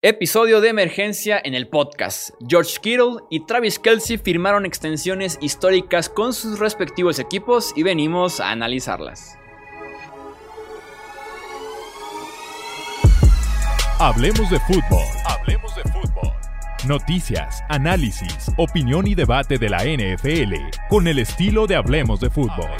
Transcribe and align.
Episodio 0.00 0.60
de 0.60 0.68
emergencia 0.68 1.40
en 1.42 1.54
el 1.54 1.66
podcast. 1.66 2.30
George 2.46 2.76
Kittle 2.80 3.16
y 3.30 3.44
Travis 3.46 3.80
Kelsey 3.80 4.16
firmaron 4.16 4.64
extensiones 4.64 5.38
históricas 5.40 6.08
con 6.08 6.32
sus 6.32 6.60
respectivos 6.60 7.18
equipos 7.18 7.72
y 7.74 7.82
venimos 7.82 8.38
a 8.38 8.52
analizarlas. 8.52 9.36
Hablemos 13.98 14.48
de 14.50 14.60
fútbol. 14.60 15.04
Hablemos 15.24 15.74
de 15.74 15.82
fútbol. 15.90 16.32
Noticias, 16.86 17.64
análisis, 17.68 18.52
opinión 18.56 19.08
y 19.08 19.16
debate 19.16 19.58
de 19.58 19.68
la 19.68 19.78
NFL 19.78 20.54
con 20.88 21.08
el 21.08 21.18
estilo 21.18 21.66
de 21.66 21.74
Hablemos 21.74 22.20
de 22.20 22.30
fútbol. 22.30 22.70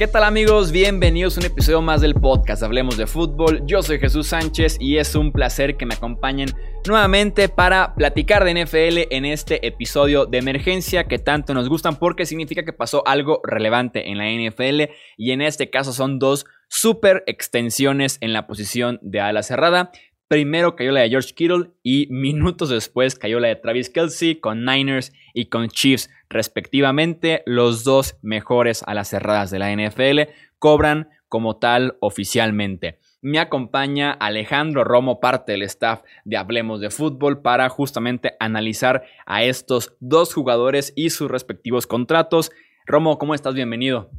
¿Qué 0.00 0.06
tal 0.06 0.24
amigos? 0.24 0.72
Bienvenidos 0.72 1.36
a 1.36 1.40
un 1.40 1.46
episodio 1.48 1.82
más 1.82 2.00
del 2.00 2.14
podcast 2.14 2.62
Hablemos 2.62 2.96
de 2.96 3.06
Fútbol. 3.06 3.60
Yo 3.66 3.82
soy 3.82 3.98
Jesús 3.98 4.28
Sánchez 4.28 4.78
y 4.80 4.96
es 4.96 5.14
un 5.14 5.30
placer 5.30 5.76
que 5.76 5.84
me 5.84 5.92
acompañen 5.92 6.48
nuevamente 6.86 7.50
para 7.50 7.94
platicar 7.94 8.46
de 8.46 8.64
NFL 8.64 9.14
en 9.14 9.26
este 9.26 9.66
episodio 9.66 10.24
de 10.24 10.38
emergencia 10.38 11.04
que 11.04 11.18
tanto 11.18 11.52
nos 11.52 11.68
gustan 11.68 11.96
porque 11.96 12.24
significa 12.24 12.64
que 12.64 12.72
pasó 12.72 13.06
algo 13.06 13.42
relevante 13.44 14.08
en 14.08 14.16
la 14.16 14.30
NFL 14.30 14.90
y 15.18 15.32
en 15.32 15.42
este 15.42 15.68
caso 15.68 15.92
son 15.92 16.18
dos 16.18 16.46
super 16.68 17.22
extensiones 17.26 18.16
en 18.22 18.32
la 18.32 18.46
posición 18.46 19.00
de 19.02 19.20
ala 19.20 19.42
cerrada. 19.42 19.92
Primero 20.30 20.76
cayó 20.76 20.92
la 20.92 21.00
de 21.00 21.08
George 21.08 21.34
Kittle 21.34 21.72
y 21.82 22.06
minutos 22.08 22.68
después 22.68 23.16
cayó 23.16 23.40
la 23.40 23.48
de 23.48 23.56
Travis 23.56 23.90
Kelsey 23.90 24.36
con 24.36 24.64
Niners 24.64 25.12
y 25.34 25.46
con 25.46 25.66
Chiefs 25.66 26.08
respectivamente. 26.28 27.42
Los 27.46 27.82
dos 27.82 28.16
mejores 28.22 28.84
a 28.86 28.94
las 28.94 29.08
cerradas 29.08 29.50
de 29.50 29.58
la 29.58 29.72
NFL 29.72 30.30
cobran 30.60 31.08
como 31.28 31.56
tal 31.56 31.96
oficialmente. 31.98 33.00
Me 33.20 33.40
acompaña 33.40 34.12
Alejandro 34.12 34.84
Romo, 34.84 35.18
parte 35.18 35.50
del 35.50 35.62
staff 35.62 36.02
de 36.24 36.36
Hablemos 36.36 36.80
de 36.80 36.90
Fútbol, 36.90 37.42
para 37.42 37.68
justamente 37.68 38.34
analizar 38.38 39.02
a 39.26 39.42
estos 39.42 39.96
dos 39.98 40.32
jugadores 40.32 40.92
y 40.94 41.10
sus 41.10 41.28
respectivos 41.28 41.88
contratos. 41.88 42.52
Romo, 42.86 43.18
¿cómo 43.18 43.34
estás? 43.34 43.54
Bienvenido. 43.54 44.12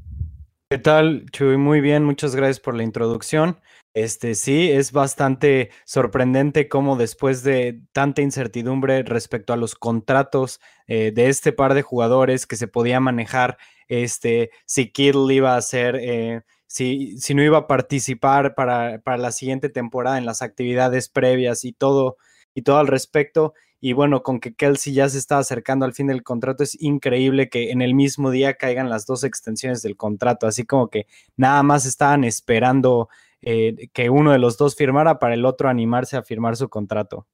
¿Qué 0.70 0.78
tal, 0.78 1.26
Chuy? 1.32 1.56
Muy 1.56 1.80
bien, 1.80 2.04
muchas 2.04 2.36
gracias 2.36 2.60
por 2.60 2.76
la 2.76 2.84
introducción. 2.84 3.58
Este 3.94 4.36
sí, 4.36 4.72
es 4.72 4.94
bastante 4.94 5.70
sorprendente 5.84 6.70
cómo 6.70 6.96
después 6.96 7.44
de 7.44 7.82
tanta 7.92 8.22
incertidumbre 8.22 9.04
respecto 9.04 9.52
a 9.52 9.58
los 9.58 9.76
contratos 9.76 10.62
eh, 10.88 11.12
de 11.12 11.28
este 11.28 11.52
par 11.52 11.74
de 11.74 11.82
jugadores 11.82 12.48
que 12.48 12.56
se 12.56 12.70
podía 12.70 13.02
manejar, 13.02 13.58
este, 13.90 14.52
si 14.66 14.92
Kittle 14.92 15.34
iba 15.34 15.58
a 15.58 15.62
ser, 15.62 15.98
eh, 15.98 16.42
si, 16.68 17.18
si, 17.18 17.34
no 17.34 17.44
iba 17.44 17.58
a 17.58 17.68
participar 17.68 18.56
para, 18.56 19.02
para, 19.02 19.18
la 19.18 19.32
siguiente 19.34 19.68
temporada 19.68 20.18
en 20.18 20.26
las 20.26 20.42
actividades 20.42 21.10
previas 21.10 21.66
y 21.66 21.74
todo, 21.74 22.16
y 22.54 22.62
todo 22.62 22.78
al 22.78 22.88
respecto. 22.88 23.54
Y 23.82 23.94
bueno, 23.94 24.24
con 24.24 24.40
que 24.40 24.54
Kelsey 24.54 24.94
ya 24.94 25.10
se 25.10 25.18
está 25.18 25.40
acercando 25.40 25.86
al 25.86 25.94
fin 25.94 26.08
del 26.08 26.24
contrato, 26.24 26.64
es 26.64 26.80
increíble 26.82 27.50
que 27.50 27.72
en 27.72 27.82
el 27.82 27.96
mismo 27.96 28.32
día 28.32 28.54
caigan 28.54 28.90
las 28.90 29.06
dos 29.06 29.24
extensiones 29.26 29.82
del 29.82 29.98
contrato, 29.98 30.48
así 30.48 30.66
como 30.66 30.90
que 30.90 31.08
nada 31.36 31.64
más 31.64 31.86
estaban 31.86 32.24
esperando 32.24 33.10
eh, 33.42 33.90
que 33.94 34.10
uno 34.10 34.32
de 34.32 34.40
los 34.40 34.58
dos 34.58 34.76
firmara 34.76 35.20
para 35.20 35.34
el 35.34 35.46
otro 35.46 35.70
animarse 35.70 36.18
a 36.18 36.24
firmar 36.24 36.56
su 36.56 36.70
contrato. 36.70 37.28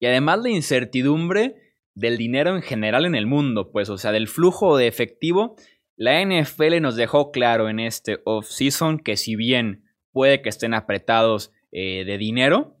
Y 0.00 0.06
además 0.06 0.40
la 0.42 0.50
incertidumbre 0.50 1.74
del 1.94 2.18
dinero 2.18 2.56
en 2.56 2.62
general 2.62 3.06
en 3.06 3.14
el 3.14 3.26
mundo, 3.26 3.70
pues, 3.70 3.88
o 3.88 3.98
sea, 3.98 4.12
del 4.12 4.28
flujo 4.28 4.76
de 4.76 4.88
efectivo, 4.88 5.56
la 5.96 6.20
NFL 6.20 6.80
nos 6.80 6.96
dejó 6.96 7.30
claro 7.30 7.68
en 7.68 7.78
este 7.78 8.18
off-season 8.24 8.98
que 8.98 9.16
si 9.16 9.36
bien 9.36 9.84
puede 10.10 10.42
que 10.42 10.48
estén 10.48 10.74
apretados 10.74 11.52
eh, 11.70 12.04
de 12.04 12.18
dinero, 12.18 12.76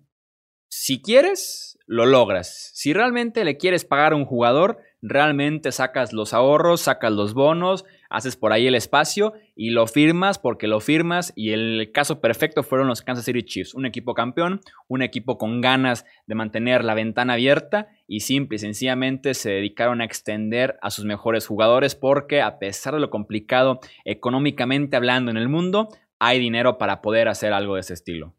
si 0.68 1.00
quieres, 1.00 1.78
lo 1.86 2.06
logras. 2.06 2.72
Si 2.74 2.92
realmente 2.92 3.44
le 3.44 3.56
quieres 3.56 3.84
pagar 3.84 4.12
a 4.12 4.16
un 4.16 4.24
jugador, 4.24 4.78
realmente 5.02 5.70
sacas 5.70 6.12
los 6.12 6.34
ahorros, 6.34 6.80
sacas 6.82 7.12
los 7.12 7.34
bonos, 7.34 7.84
haces 8.14 8.36
por 8.36 8.52
ahí 8.52 8.66
el 8.66 8.74
espacio 8.74 9.32
y 9.56 9.70
lo 9.70 9.86
firmas 9.86 10.38
porque 10.38 10.68
lo 10.68 10.80
firmas 10.80 11.32
y 11.34 11.50
el 11.50 11.90
caso 11.92 12.20
perfecto 12.20 12.62
fueron 12.62 12.86
los 12.86 13.02
Kansas 13.02 13.24
City 13.24 13.42
Chiefs, 13.42 13.74
un 13.74 13.86
equipo 13.86 14.14
campeón, 14.14 14.60
un 14.88 15.02
equipo 15.02 15.36
con 15.36 15.60
ganas 15.60 16.06
de 16.26 16.34
mantener 16.34 16.84
la 16.84 16.94
ventana 16.94 17.34
abierta 17.34 17.88
y 18.06 18.20
simple 18.20 18.56
y 18.56 18.58
sencillamente 18.60 19.34
se 19.34 19.50
dedicaron 19.50 20.00
a 20.00 20.04
extender 20.04 20.78
a 20.80 20.90
sus 20.90 21.04
mejores 21.04 21.46
jugadores 21.46 21.94
porque 21.94 22.40
a 22.40 22.58
pesar 22.58 22.94
de 22.94 23.00
lo 23.00 23.10
complicado 23.10 23.80
económicamente 24.04 24.96
hablando 24.96 25.30
en 25.30 25.36
el 25.36 25.48
mundo, 25.48 25.88
hay 26.18 26.38
dinero 26.38 26.78
para 26.78 27.02
poder 27.02 27.28
hacer 27.28 27.52
algo 27.52 27.74
de 27.74 27.80
ese 27.80 27.94
estilo. 27.94 28.34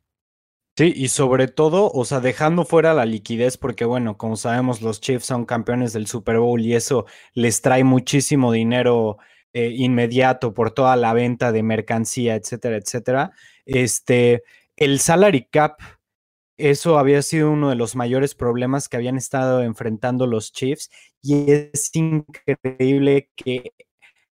Sí, 0.77 0.91
y 0.93 1.07
sobre 1.07 1.47
todo, 1.47 1.89
o 1.89 2.03
sea, 2.03 2.19
dejando 2.19 2.65
fuera 2.65 2.93
la 2.93 3.05
liquidez, 3.05 3.57
porque 3.57 3.85
bueno, 3.85 4.17
como 4.17 4.35
sabemos, 4.35 4.81
los 4.81 4.99
Chiefs 4.99 5.25
son 5.25 5.45
campeones 5.45 5.93
del 5.93 6.05
Super 6.05 6.39
Bowl 6.39 6.59
y 6.59 6.73
eso 6.73 7.05
les 7.33 7.61
trae 7.61 7.85
muchísimo 7.85 8.51
dinero 8.51 9.17
eh, 9.57 9.71
inmediato 9.73 10.53
por 10.53 10.71
toda 10.71 10.97
la 10.97 11.13
venta 11.13 11.53
de 11.53 11.63
mercancía, 11.63 12.35
etcétera, 12.35 12.75
etcétera. 12.75 13.31
Este, 13.65 14.43
el 14.75 14.99
salary 14.99 15.47
cap, 15.49 15.79
eso 16.57 16.99
había 16.99 17.21
sido 17.21 17.51
uno 17.51 17.69
de 17.69 17.77
los 17.77 17.95
mayores 17.95 18.35
problemas 18.35 18.89
que 18.89 18.97
habían 18.97 19.15
estado 19.15 19.63
enfrentando 19.63 20.27
los 20.27 20.51
Chiefs 20.51 20.89
y 21.21 21.49
es 21.49 21.89
increíble 21.93 23.29
que 23.37 23.71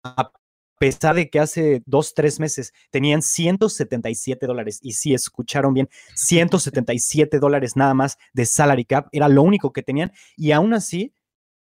a 0.04 0.32
pesar 0.80 1.14
de 1.16 1.30
que 1.30 1.40
hace 1.40 1.84
dos, 1.86 2.16
tres 2.16 2.40
meses 2.40 2.74
tenían 2.90 3.22
177 3.22 4.48
dólares, 4.48 4.80
y 4.82 4.94
si 4.94 5.14
escucharon 5.14 5.76
bien, 5.76 5.88
177 6.16 7.38
dólares 7.38 7.76
nada 7.76 7.94
más 7.94 8.18
de 8.34 8.48
salary 8.48 8.86
cap, 8.86 9.08
era 9.12 9.30
lo 9.30 9.44
único 9.44 9.72
que 9.72 9.84
tenían, 9.84 10.12
y 10.36 10.52
aún 10.52 10.74
así 10.74 11.14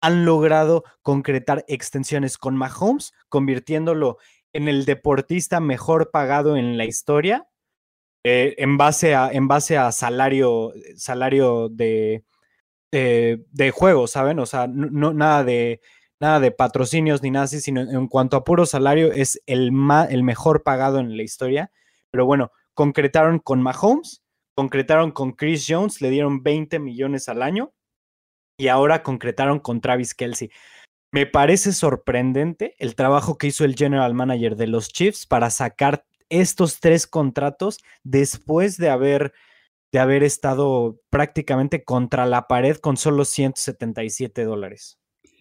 han 0.02 0.26
logrado 0.26 0.84
concretar 1.00 1.64
extensiones 1.68 2.36
con 2.36 2.56
Mahomes, 2.56 3.14
convirtiéndolo 3.28 4.18
en 4.52 4.68
el 4.68 4.84
deportista 4.84 5.60
mejor 5.60 6.10
pagado 6.10 6.56
en 6.56 6.76
la 6.76 6.84
historia, 6.84 7.48
eh, 8.24 8.54
en, 8.58 8.76
base 8.76 9.14
a, 9.14 9.30
en 9.32 9.48
base 9.48 9.78
a 9.78 9.90
salario, 9.92 10.72
salario 10.96 11.68
de, 11.68 12.24
de, 12.90 13.70
juego, 13.72 14.06
¿saben? 14.08 14.40
O 14.40 14.46
sea, 14.46 14.66
no, 14.66 15.14
nada, 15.14 15.44
de, 15.44 15.80
nada 16.20 16.40
de 16.40 16.50
patrocinios 16.50 17.22
ni 17.22 17.30
nada 17.30 17.44
así, 17.44 17.60
sino 17.60 17.80
en 17.80 18.08
cuanto 18.08 18.36
a 18.36 18.44
puro 18.44 18.66
salario 18.66 19.12
es 19.12 19.40
el, 19.46 19.72
el 20.10 20.22
mejor 20.24 20.64
pagado 20.64 20.98
en 20.98 21.16
la 21.16 21.22
historia. 21.22 21.70
Pero 22.10 22.26
bueno, 22.26 22.50
concretaron 22.74 23.38
con 23.38 23.62
Mahomes, 23.62 24.22
concretaron 24.56 25.12
con 25.12 25.32
Chris 25.32 25.64
Jones, 25.66 26.00
le 26.00 26.10
dieron 26.10 26.42
20 26.42 26.80
millones 26.80 27.28
al 27.28 27.42
año 27.42 27.72
y 28.62 28.68
ahora 28.68 29.02
concretaron 29.02 29.58
con 29.58 29.80
Travis 29.80 30.14
Kelsey. 30.14 30.52
Me 31.10 31.26
parece 31.26 31.72
sorprendente 31.72 32.76
el 32.78 32.94
trabajo 32.94 33.36
que 33.36 33.48
hizo 33.48 33.64
el 33.64 33.74
general 33.74 34.14
manager 34.14 34.54
de 34.54 34.68
los 34.68 34.88
Chiefs 34.88 35.26
para 35.26 35.50
sacar 35.50 36.04
estos 36.28 36.78
tres 36.78 37.08
contratos 37.08 37.80
después 38.04 38.76
de 38.76 38.88
haber, 38.88 39.32
de 39.90 39.98
haber 39.98 40.22
estado 40.22 41.00
prácticamente 41.10 41.82
contra 41.82 42.24
la 42.24 42.46
pared 42.46 42.76
con 42.76 42.96
solo 42.96 43.24
177 43.24 44.44
dólares. 44.44 45.00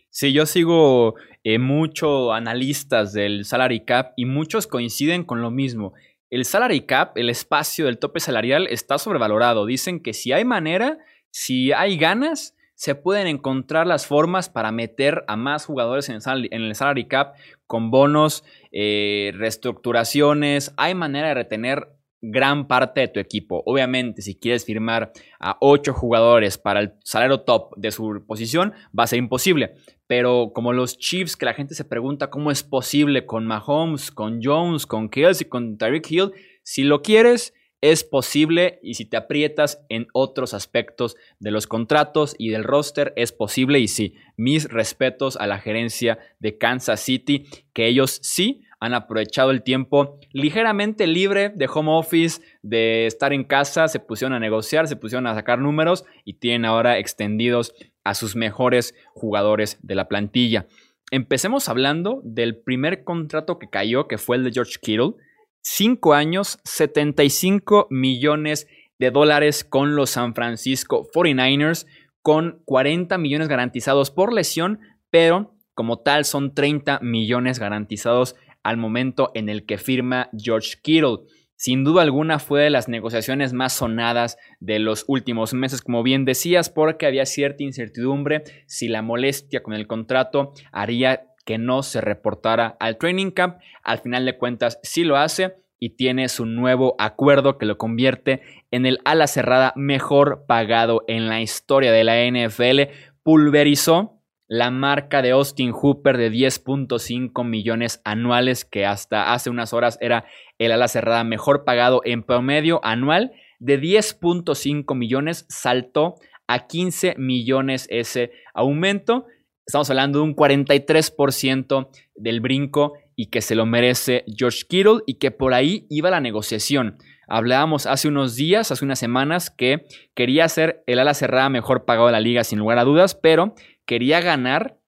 Sí, 0.10 0.34
yo 0.34 0.48
sigo 0.48 1.14
eh, 1.44 1.60
mucho 1.60 2.34
analistas 2.34 3.14
del 3.14 3.46
salary 3.46 3.86
cap 3.86 4.14
y 4.16 4.26
muchos 4.26 4.66
coinciden 4.66 5.26
con 5.26 5.44
lo 5.44 5.52
mismo. 5.52 5.94
El 6.32 6.44
salary 6.44 6.88
cap, 6.88 7.16
el 7.20 7.30
espacio 7.30 7.86
del 7.86 8.00
tope 8.00 8.20
salarial, 8.20 8.66
está 8.66 8.98
sobrevalorado. 8.98 9.68
Dicen 9.68 10.02
que 10.02 10.14
si 10.14 10.32
hay 10.32 10.44
manera, 10.44 10.98
si 11.30 11.72
hay 11.72 11.98
ganas, 11.98 12.56
se 12.82 12.96
pueden 12.96 13.28
encontrar 13.28 13.86
las 13.86 14.08
formas 14.08 14.50
para 14.50 14.72
meter 14.72 15.24
a 15.28 15.36
más 15.36 15.68
jugadores 15.68 16.10
en 16.10 16.16
el, 16.50 16.74
salary 16.76 17.08
cap 17.08 17.36
con 17.68 17.92
bonos, 17.92 18.44
eh, 18.72 19.34
reestructuraciones. 19.36 20.74
Hay 20.78 20.96
manera 20.96 21.28
de 21.28 21.36
retener 21.36 21.90
gran 22.22 22.68
parte 22.68 23.02
de 23.02 23.08
tu 23.08 23.20
equipo. 23.20 23.62
Obviamente, 23.68 24.24
si 24.24 24.34
quieres 24.34 24.66
firmar 24.66 25.12
a 25.40 25.58
ocho 25.62 25.94
jugadores 25.94 26.58
para 26.58 26.80
el 26.80 26.94
salario 27.04 27.42
top 27.42 27.76
de 27.78 27.92
su 27.92 28.26
posición, 28.26 28.74
va 28.98 29.04
a 29.04 29.08
ser 29.08 29.20
imposible. 29.20 29.76
Pero 30.08 30.50
como 30.52 30.74
los 30.74 30.98
Chiefs, 30.98 31.38
que 31.38 31.46
la 31.46 31.54
gente 31.54 31.76
se 31.76 31.86
pregunta 31.86 32.32
cómo 32.32 32.50
es 32.50 32.64
posible 32.64 33.28
con 33.28 33.46
Mahomes, 33.46 34.10
con 34.10 34.40
Jones, 34.42 34.88
con 34.88 35.08
Kelsey, 35.08 35.48
con 35.48 35.78
Tyreek 35.78 36.10
Hill, 36.10 36.32
si 36.64 36.84
lo 36.84 37.04
quieres, 37.04 37.54
es 37.82 38.04
posible 38.04 38.80
y 38.84 38.94
si 38.94 39.06
te 39.06 39.18
aprietas 39.18 39.84
en 39.90 40.08
otros 40.14 40.54
aspectos 40.54 41.16
de 41.40 41.52
los 41.52 41.68
contratos 41.68 42.36
y 42.38 42.50
del 42.50 42.64
roster, 42.64 43.14
es 43.16 43.32
posible 43.32 43.80
y 43.80 43.88
sí, 43.88 44.16
mis 44.38 44.70
respetos 44.70 45.36
a 45.38 45.48
la 45.48 45.58
gerencia 45.58 46.20
de 46.40 46.58
Kansas 46.58 47.02
City, 47.02 47.48
que 47.74 47.88
ellos 47.88 48.20
sí 48.22 48.62
han 48.80 48.94
aprovechado 48.96 49.52
el 49.52 49.62
tiempo 49.62 50.20
ligeramente 50.32 51.06
libre 51.06 51.50
de 51.50 51.70
home 51.72 51.92
office, 51.92 52.42
de 52.64 53.06
estar 53.06 53.32
en 53.32 53.44
casa, 53.44 53.88
se 53.88 54.00
pusieron 54.00 54.34
a 54.34 54.40
negociar, 54.40 54.88
se 54.88 54.96
pusieron 54.96 55.28
a 55.28 55.36
sacar 55.36 55.60
números 55.60 56.04
y 56.26 56.34
tienen 56.34 56.66
ahora 56.66 56.98
extendidos 56.98 57.74
a 58.04 58.16
sus 58.16 58.36
mejores 58.36 58.96
jugadores 59.14 59.78
de 59.84 59.96
la 59.96 60.08
plantilla. 60.08 60.66
Empecemos 61.12 61.70
hablando 61.70 62.22
del 62.24 62.58
primer 62.58 63.04
contrato 63.04 63.60
que 63.60 63.70
cayó, 63.70 64.08
que 64.08 64.18
fue 64.18 64.38
el 64.38 64.46
de 64.46 64.52
George 64.52 64.78
Kittle. 64.82 65.14
Cinco 65.62 66.14
años, 66.14 66.60
75 66.64 67.88
millones 67.92 68.68
de 68.98 69.12
dólares 69.12 69.64
con 69.64 69.96
los 69.96 70.12
San 70.12 70.34
Francisco 70.34 71.08
49ers, 71.14 71.86
con 72.22 72.62
40 72.66 73.18
millones 73.18 73.48
garantizados 73.48 74.12
por 74.12 74.34
lesión, 74.34 74.80
pero 75.10 75.56
como 75.74 76.00
tal 76.00 76.26
son 76.26 76.54
30 76.54 77.00
millones 77.02 77.60
garantizados 77.60 78.36
al 78.64 78.78
momento 78.78 79.32
en 79.34 79.50
el 79.50 79.66
que 79.66 79.78
firma 79.78 80.30
George 80.38 80.78
Kittle. 80.82 81.20
Sin 81.56 81.84
duda 81.84 82.02
alguna 82.02 82.40
fue 82.40 82.64
de 82.64 82.70
las 82.72 82.88
negociaciones 82.88 83.54
más 83.54 83.74
sonadas 83.74 84.38
de 84.60 84.80
los 84.80 85.06
últimos 85.08 85.54
meses, 85.54 85.82
como 85.82 86.02
bien 86.02 86.26
decías, 86.26 86.72
porque 86.72 87.06
había 87.06 87.28
cierta 87.28 87.64
incertidumbre 87.64 88.44
si 88.66 88.88
la 88.88 89.04
molestia 89.04 89.62
con 89.62 89.74
el 89.74 89.86
contrato 89.86 90.54
haría 90.72 91.31
que 91.52 91.58
no 91.58 91.84
se 91.84 92.00
reportara 92.00 92.78
al 92.80 92.98
training 92.98 93.32
camp. 93.32 93.58
Al 93.84 94.00
final 94.00 94.26
de 94.26 94.38
cuentas, 94.38 94.80
sí 94.84 95.04
lo 95.04 95.18
hace 95.18 95.58
y 95.82 95.98
tiene 95.98 96.30
su 96.30 96.46
nuevo 96.46 96.96
acuerdo 96.98 97.58
que 97.58 97.66
lo 97.66 97.78
convierte 97.78 98.42
en 98.72 98.86
el 98.86 99.00
ala 99.04 99.28
cerrada 99.28 99.74
mejor 99.76 100.46
pagado 100.48 101.04
en 101.10 101.28
la 101.28 101.42
historia 101.42 101.92
de 101.92 102.06
la 102.06 102.24
NFL. 102.24 102.94
Pulverizó 103.22 104.22
la 104.48 104.72
marca 104.72 105.22
de 105.22 105.32
Austin 105.32 105.74
Hooper 105.74 106.16
de 106.16 106.32
10.5 106.32 107.44
millones 107.44 108.00
anuales, 108.06 108.64
que 108.64 108.86
hasta 108.86 109.34
hace 109.34 109.50
unas 109.50 109.74
horas 109.74 109.98
era 110.00 110.24
el 110.58 110.72
ala 110.72 110.88
cerrada 110.88 111.26
mejor 111.26 111.66
pagado 111.66 112.00
en 112.06 112.24
promedio 112.24 112.80
anual, 112.82 113.34
de 113.60 113.78
10.5 113.78 114.96
millones 114.96 115.46
saltó 115.50 116.16
a 116.48 116.68
15 116.68 117.16
millones 117.18 117.88
ese 117.90 118.32
aumento. 118.54 119.26
Estamos 119.66 119.90
hablando 119.90 120.20
de 120.20 120.26
un 120.26 120.36
43% 120.36 121.90
del 122.16 122.42
brinco 122.42 122.94
y 123.16 123.28
que 123.28 123.42
se 123.42 123.56
lo 123.56 123.66
merece 123.66 124.26
George 124.36 124.64
Kittle 124.68 125.02
y 125.06 125.16
que 125.16 125.32
por 125.32 125.54
ahí 125.54 125.86
iba 125.90 126.10
la 126.10 126.20
negociación. 126.20 126.98
Hablábamos 127.28 127.86
hace 127.86 128.08
unos 128.08 128.36
días, 128.36 128.72
hace 128.72 128.84
unas 128.84 129.00
semanas, 129.00 129.50
que 129.50 129.86
quería 130.16 130.50
ser 130.50 130.84
el 130.88 131.00
ala 131.00 131.14
cerrada 131.14 131.50
mejor 131.50 131.86
pagado 131.86 132.08
de 132.08 132.14
la 132.14 132.20
liga 132.20 132.44
sin 132.44 132.60
lugar 132.60 132.80
a 132.80 132.84
dudas, 132.84 133.16
pero 133.16 133.56
quería 133.86 134.20
ganar 134.20 134.80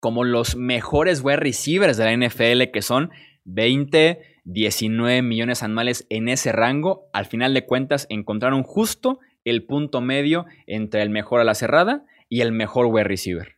como 0.00 0.24
los 0.24 0.56
mejores 0.56 1.22
wide 1.22 1.36
receivers 1.36 1.96
de 1.96 2.04
la 2.04 2.26
NFL, 2.26 2.70
que 2.72 2.82
son 2.82 3.10
20, 3.44 4.40
19 4.44 5.22
millones 5.22 5.62
anuales 5.62 6.06
en 6.10 6.28
ese 6.28 6.52
rango. 6.52 7.08
Al 7.12 7.26
final 7.26 7.52
de 7.54 7.66
cuentas, 7.66 8.06
encontraron 8.08 8.62
justo 8.62 9.18
el 9.44 9.64
punto 9.64 10.00
medio 10.00 10.46
entre 10.66 11.02
el 11.02 11.10
mejor 11.10 11.40
a 11.40 11.44
la 11.44 11.54
cerrada 11.54 12.04
y 12.28 12.40
el 12.40 12.52
mejor 12.52 12.86
wide 12.86 13.04
receiver. 13.04 13.53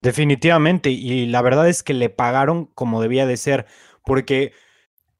Definitivamente, 0.00 0.90
y 0.90 1.26
la 1.26 1.42
verdad 1.42 1.68
es 1.68 1.82
que 1.82 1.94
le 1.94 2.08
pagaron 2.08 2.66
como 2.66 3.02
debía 3.02 3.26
de 3.26 3.36
ser, 3.36 3.66
porque 4.04 4.52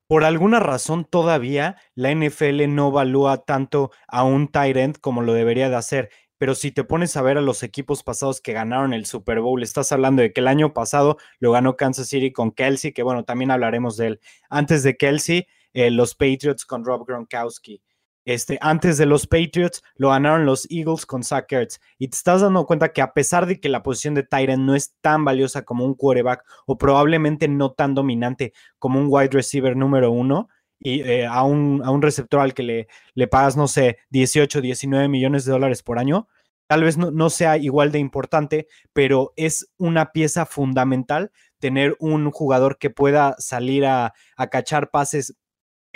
por 0.07 0.25
alguna 0.25 0.61
razón 0.61 1.05
todavía 1.05 1.77
la 1.95 2.11
NFL 2.11 2.69
no 2.69 2.89
evalúa 2.89 3.45
tanto 3.45 3.91
a 4.07 4.25
un 4.25 4.49
tight 4.49 4.77
end 4.77 4.99
como 5.01 5.23
lo 5.23 5.35
debería 5.35 5.69
de 5.69 5.77
hacer 5.77 6.11
pero 6.39 6.55
si 6.55 6.71
te 6.71 6.85
pones 6.85 7.17
a 7.17 7.23
ver 7.23 7.37
a 7.37 7.43
los 7.43 7.63
equipos 7.65 8.05
pasados 8.05 8.41
que 8.41 8.53
ganaron 8.53 8.95
el 8.95 9.07
Super 9.07 9.41
Bowl, 9.41 9.63
estás 9.63 9.91
hablando 9.91 10.23
de 10.23 10.33
que 10.33 10.41
el 10.41 10.47
año 10.47 10.73
pasado 10.73 11.19
lo 11.41 11.51
ganó 11.53 11.77
Kansas 11.77 12.09
City 12.09 12.33
con 12.33 12.53
Kelsey, 12.53 12.93
que 12.93 13.03
bueno, 13.03 13.25
también 13.25 13.51
hablaremos 13.51 13.97
de 13.97 14.07
él. 14.07 14.21
Antes 14.49 14.85
de 14.85 14.97
Kelsey, 14.97 15.49
eh, 15.73 15.91
los 15.91 16.15
Patriots 16.15 16.65
con 16.65 16.85
Rob 16.85 17.05
Gronkowski. 17.07 17.83
Este, 18.29 18.59
antes 18.61 18.99
de 18.99 19.07
los 19.07 19.27
Patriots 19.27 19.83
lo 19.97 20.11
ganaron 20.11 20.45
los 20.45 20.71
Eagles 20.71 21.07
con 21.07 21.23
Zach 21.23 21.51
Ertz. 21.51 21.81
Y 21.97 22.09
te 22.09 22.15
estás 22.15 22.43
dando 22.43 22.67
cuenta 22.67 22.93
que 22.93 23.01
a 23.01 23.15
pesar 23.15 23.47
de 23.47 23.59
que 23.59 23.71
la 23.71 23.83
posición 23.83 24.13
de 24.13 24.23
Tyrant 24.23 24.65
no 24.65 24.75
es 24.75 24.95
tan 25.01 25.25
valiosa 25.25 25.63
como 25.63 25.87
un 25.87 25.95
quarterback 25.95 26.45
o 26.67 26.77
probablemente 26.77 27.49
no 27.49 27.73
tan 27.73 27.95
dominante 27.95 28.53
como 28.79 29.01
un 29.01 29.07
wide 29.09 29.31
receiver 29.31 29.75
número 29.75 30.11
uno, 30.11 30.51
y 30.79 31.01
eh, 31.01 31.25
a, 31.25 31.43
un, 31.43 31.81
a, 31.83 31.91
un, 31.91 32.03
receptor 32.03 32.41
al 32.41 32.53
que 32.53 32.63
le, 32.65 32.89
le, 33.15 33.29
pagas, 33.29 33.57
no 33.57 33.67
sé, 33.67 33.97
18, 34.11 34.61
19 34.61 35.09
millones 35.09 35.47
de 35.47 35.53
dólares 35.53 35.83
por 35.83 35.99
año, 35.99 36.29
tal 36.67 36.85
vez 36.85 36.99
no, 36.99 37.11
no, 37.11 37.31
sea 37.31 37.57
igual 37.57 37.93
de 37.93 37.99
importante, 37.99 38.69
pero 38.93 39.33
es 39.37 39.73
una 39.79 40.13
pieza 40.13 40.45
fundamental 40.45 41.33
tener 41.61 41.97
un 41.99 42.31
jugador 42.31 42.77
que 42.77 42.91
pueda 42.91 43.37
salir 43.39 43.87
a, 43.87 44.13
a 44.37 44.47
cachar 44.49 44.91
pases 44.91 45.35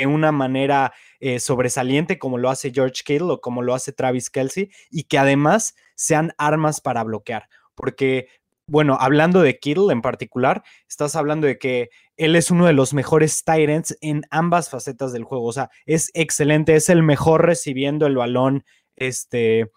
de 0.03 0.07
una 0.07 0.33
manera 0.33 0.93
eh, 1.21 1.41
sobresaliente 1.41 2.19
como 2.19 2.39
lo 2.39 2.51
hace 2.51 2.73
George 2.73 3.03
Kittle 3.05 3.33
o 3.33 3.41
como 3.41 3.63
lo 3.63 3.75
hace 3.75 3.93
Travis 3.93 4.31
Kelsey 4.31 4.71
y 4.91 5.05
que 5.05 5.19
además 5.19 5.75
sean 5.95 6.33
armas 6.39 6.81
para 6.81 7.05
bloquear, 7.05 7.49
porque 7.75 8.29
bueno, 8.67 8.97
hablando 8.99 9.43
de 9.43 9.59
Kittle 9.59 9.93
en 9.93 10.03
particular, 10.03 10.63
estás 10.89 11.17
hablando 11.17 11.47
de 11.47 11.59
que 11.59 11.91
él 12.17 12.37
es 12.37 12.51
uno 12.51 12.67
de 12.67 12.73
los 12.73 12.95
mejores 12.95 13.45
Tyrants 13.45 13.97
en 14.01 14.23
ambas 14.31 14.71
facetas 14.71 15.13
del 15.13 15.25
juego. 15.25 15.47
O 15.47 15.53
sea, 15.53 15.71
es 15.85 16.11
excelente, 16.15 16.75
es 16.77 16.89
el 16.89 17.03
mejor 17.03 17.45
recibiendo 17.45 18.07
el 18.07 18.17
balón, 18.17 18.65
este, 18.97 19.71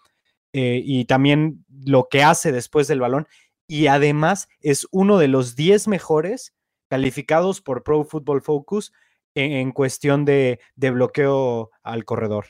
eh, 0.52 0.80
y 0.84 1.04
también 1.04 1.64
lo 1.84 2.08
que 2.08 2.22
hace 2.22 2.52
después 2.52 2.86
del 2.88 3.00
balón. 3.00 3.26
Y 3.68 3.88
además 3.88 4.48
es 4.60 4.86
uno 4.92 5.18
de 5.18 5.28
los 5.28 5.56
10 5.56 5.88
mejores 5.88 6.54
calificados 6.88 7.60
por 7.60 7.82
Pro 7.82 8.04
Football 8.04 8.42
Focus 8.42 8.92
en, 9.36 9.70
cuestión 9.72 10.24
de, 10.24 10.58
de, 10.74 10.90
bloqueo 10.90 11.70
al 11.82 12.04
corredor. 12.04 12.46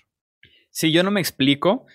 Sí, 0.71 0.93
yo 0.93 1.03
no 1.03 1.11
me 1.11 1.21
explico. 1.21 1.87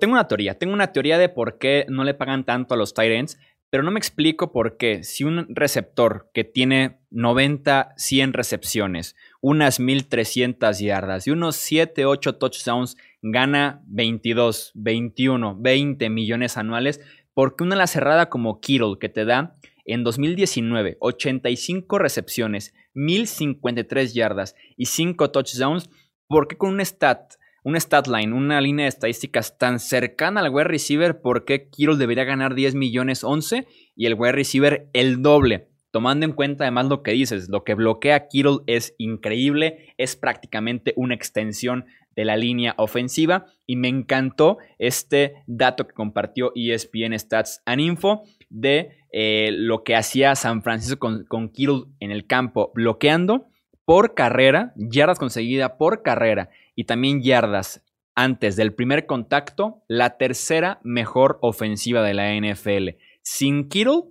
Tengo 0.00 0.12
una 0.12 0.28
teoría. 0.28 0.58
Tengo 0.58 0.74
una 0.74 0.92
teoría 0.92 1.18
de 1.18 1.28
por 1.28 1.58
qué 1.58 1.86
no 1.88 2.04
le 2.04 2.14
pagan 2.14 2.44
tanto 2.44 2.74
a 2.74 2.76
los 2.76 2.94
Tyrants. 2.94 3.38
Pero 3.72 3.84
no 3.84 3.90
me 3.90 3.98
explico 3.98 4.52
por 4.52 4.76
qué, 4.76 5.02
si 5.02 5.24
un 5.24 5.46
receptor 5.48 6.30
que 6.34 6.44
tiene 6.44 6.98
90, 7.08 7.94
100 7.96 8.34
recepciones, 8.34 9.16
unas 9.40 9.80
1300 9.80 10.78
yardas 10.78 11.26
y 11.26 11.30
unos 11.30 11.56
7, 11.56 12.04
8 12.04 12.36
touchdowns, 12.36 12.98
gana 13.22 13.80
22, 13.86 14.72
21, 14.74 15.56
20 15.58 16.10
millones 16.10 16.58
anuales, 16.58 17.00
porque 17.32 17.64
una 17.64 17.74
la 17.74 17.86
cerrada 17.86 18.28
como 18.28 18.60
Kittle 18.60 18.98
que 19.00 19.08
te 19.08 19.24
da 19.24 19.56
en 19.86 20.04
2019 20.04 20.98
85 21.00 21.98
recepciones, 21.98 22.74
1053 22.94 24.14
yardas 24.14 24.54
y 24.76 24.86
5 24.86 25.30
touchdowns, 25.30 25.90
¿por 26.26 26.48
qué 26.48 26.56
con 26.56 26.74
un 26.74 26.80
stat 26.80 27.34
un 27.64 27.76
stat 27.76 28.08
line, 28.08 28.32
una 28.32 28.60
línea 28.60 28.84
de 28.84 28.88
estadísticas 28.88 29.56
tan 29.56 29.78
cercana 29.78 30.40
al 30.40 30.52
wide 30.52 30.64
receiver, 30.64 31.20
¿por 31.20 31.44
qué 31.44 31.68
debería 31.96 32.24
ganar 32.24 32.54
10 32.54 32.74
millones 32.74 33.22
11 33.22 33.66
y 33.94 34.06
el 34.06 34.14
wide 34.14 34.32
receiver 34.32 34.88
el 34.92 35.22
doble? 35.22 35.68
Tomando 35.92 36.24
en 36.24 36.32
cuenta 36.32 36.64
además 36.64 36.86
lo 36.86 37.02
que 37.02 37.12
dices, 37.12 37.48
lo 37.50 37.64
que 37.64 37.74
bloquea 37.74 38.26
Kittle 38.26 38.60
es 38.66 38.94
increíble, 38.98 39.94
es 39.98 40.16
prácticamente 40.16 40.94
una 40.96 41.14
extensión 41.14 41.84
de 42.16 42.24
la 42.24 42.36
línea 42.36 42.74
ofensiva 42.78 43.46
y 43.66 43.76
me 43.76 43.88
encantó 43.88 44.58
este 44.78 45.34
dato 45.46 45.86
que 45.86 45.94
compartió 45.94 46.52
ESPN 46.54 47.18
Stats 47.18 47.62
and 47.64 47.80
Info 47.80 48.22
de 48.52 48.98
eh, 49.10 49.50
lo 49.52 49.82
que 49.82 49.96
hacía 49.96 50.36
San 50.36 50.62
Francisco 50.62 50.98
con, 50.98 51.24
con 51.24 51.48
Kittle 51.48 51.84
en 52.00 52.10
el 52.10 52.26
campo 52.26 52.70
bloqueando 52.74 53.46
por 53.84 54.14
carrera, 54.14 54.72
yardas 54.76 55.18
conseguidas 55.18 55.72
por 55.78 56.02
carrera 56.02 56.50
y 56.76 56.84
también 56.84 57.22
yardas 57.22 57.84
antes 58.14 58.56
del 58.56 58.74
primer 58.74 59.06
contacto, 59.06 59.82
la 59.88 60.18
tercera 60.18 60.80
mejor 60.82 61.38
ofensiva 61.40 62.02
de 62.02 62.14
la 62.14 62.34
NFL. 62.34 62.98
Sin 63.22 63.68
Kittle, 63.68 64.02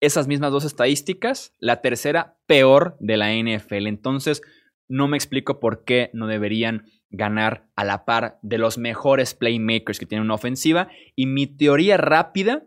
esas 0.00 0.26
mismas 0.26 0.50
dos 0.50 0.64
estadísticas, 0.64 1.52
la 1.60 1.80
tercera 1.80 2.36
peor 2.46 2.96
de 2.98 3.16
la 3.16 3.32
NFL. 3.32 3.86
Entonces, 3.86 4.42
no 4.88 5.08
me 5.08 5.16
explico 5.16 5.60
por 5.60 5.84
qué 5.84 6.10
no 6.12 6.26
deberían 6.26 6.86
ganar 7.10 7.68
a 7.76 7.84
la 7.84 8.04
par 8.04 8.38
de 8.42 8.58
los 8.58 8.76
mejores 8.76 9.34
playmakers 9.34 9.98
que 9.98 10.06
tienen 10.06 10.24
una 10.24 10.34
ofensiva. 10.34 10.88
Y 11.14 11.26
mi 11.26 11.46
teoría 11.46 11.96
rápida 11.96 12.64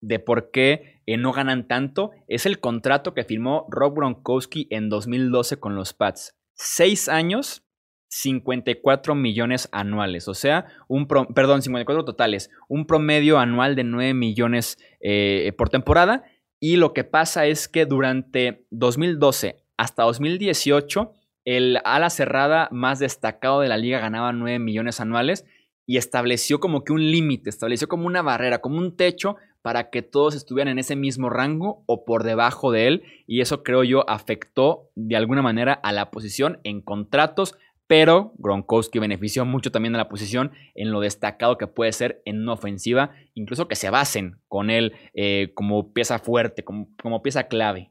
de 0.00 0.18
por 0.18 0.50
qué 0.50 1.02
eh, 1.06 1.16
no 1.16 1.32
ganan 1.32 1.66
tanto 1.68 2.12
es 2.28 2.46
el 2.46 2.60
contrato 2.60 3.14
que 3.14 3.24
firmó 3.24 3.66
Rob 3.70 3.96
Gronkowski 3.96 4.66
en 4.70 4.88
2012 4.88 5.58
con 5.58 5.74
los 5.74 5.92
Pats. 5.92 6.36
Seis 6.54 7.08
años, 7.08 7.64
54 8.08 9.14
millones 9.14 9.68
anuales, 9.72 10.28
o 10.28 10.34
sea, 10.34 10.66
un 10.88 11.06
perdón, 11.06 11.62
54 11.62 12.04
totales, 12.04 12.50
un 12.68 12.86
promedio 12.86 13.38
anual 13.38 13.76
de 13.76 13.84
9 13.84 14.14
millones 14.14 14.78
eh, 15.00 15.52
por 15.56 15.68
temporada. 15.68 16.24
Y 16.58 16.76
lo 16.76 16.92
que 16.92 17.04
pasa 17.04 17.46
es 17.46 17.68
que 17.68 17.86
durante 17.86 18.66
2012 18.70 19.64
hasta 19.76 20.02
2018, 20.02 21.14
el 21.44 21.78
ala 21.84 22.10
cerrada 22.10 22.68
más 22.70 22.98
destacado 22.98 23.60
de 23.60 23.68
la 23.68 23.78
liga 23.78 23.98
ganaba 23.98 24.32
9 24.32 24.58
millones 24.58 25.00
anuales 25.00 25.46
y 25.86 25.96
estableció 25.96 26.60
como 26.60 26.84
que 26.84 26.92
un 26.92 27.10
límite, 27.10 27.50
estableció 27.50 27.88
como 27.88 28.06
una 28.06 28.22
barrera, 28.22 28.60
como 28.60 28.78
un 28.78 28.96
techo 28.96 29.36
para 29.62 29.90
que 29.90 30.02
todos 30.02 30.34
estuvieran 30.34 30.72
en 30.72 30.78
ese 30.78 30.96
mismo 30.96 31.30
rango 31.30 31.82
o 31.86 32.04
por 32.04 32.24
debajo 32.24 32.72
de 32.72 32.86
él 32.86 33.02
y 33.26 33.40
eso 33.40 33.62
creo 33.62 33.84
yo 33.84 34.08
afectó 34.08 34.90
de 34.94 35.16
alguna 35.16 35.42
manera 35.42 35.72
a 35.72 35.92
la 35.92 36.10
posición 36.10 36.60
en 36.64 36.80
contratos, 36.80 37.54
pero 37.86 38.32
Gronkowski 38.38 38.98
benefició 38.98 39.44
mucho 39.44 39.72
también 39.72 39.92
de 39.92 39.98
la 39.98 40.08
posición 40.08 40.52
en 40.74 40.92
lo 40.92 41.00
destacado 41.00 41.58
que 41.58 41.66
puede 41.66 41.92
ser 41.92 42.22
en 42.24 42.40
una 42.40 42.52
ofensiva, 42.52 43.10
incluso 43.34 43.66
que 43.68 43.76
se 43.76 43.90
basen 43.90 44.40
con 44.48 44.70
él 44.70 44.94
eh, 45.12 45.50
como 45.54 45.92
pieza 45.92 46.18
fuerte, 46.20 46.62
como, 46.62 46.88
como, 47.02 47.20
pieza 47.20 47.48
clave. 47.48 47.90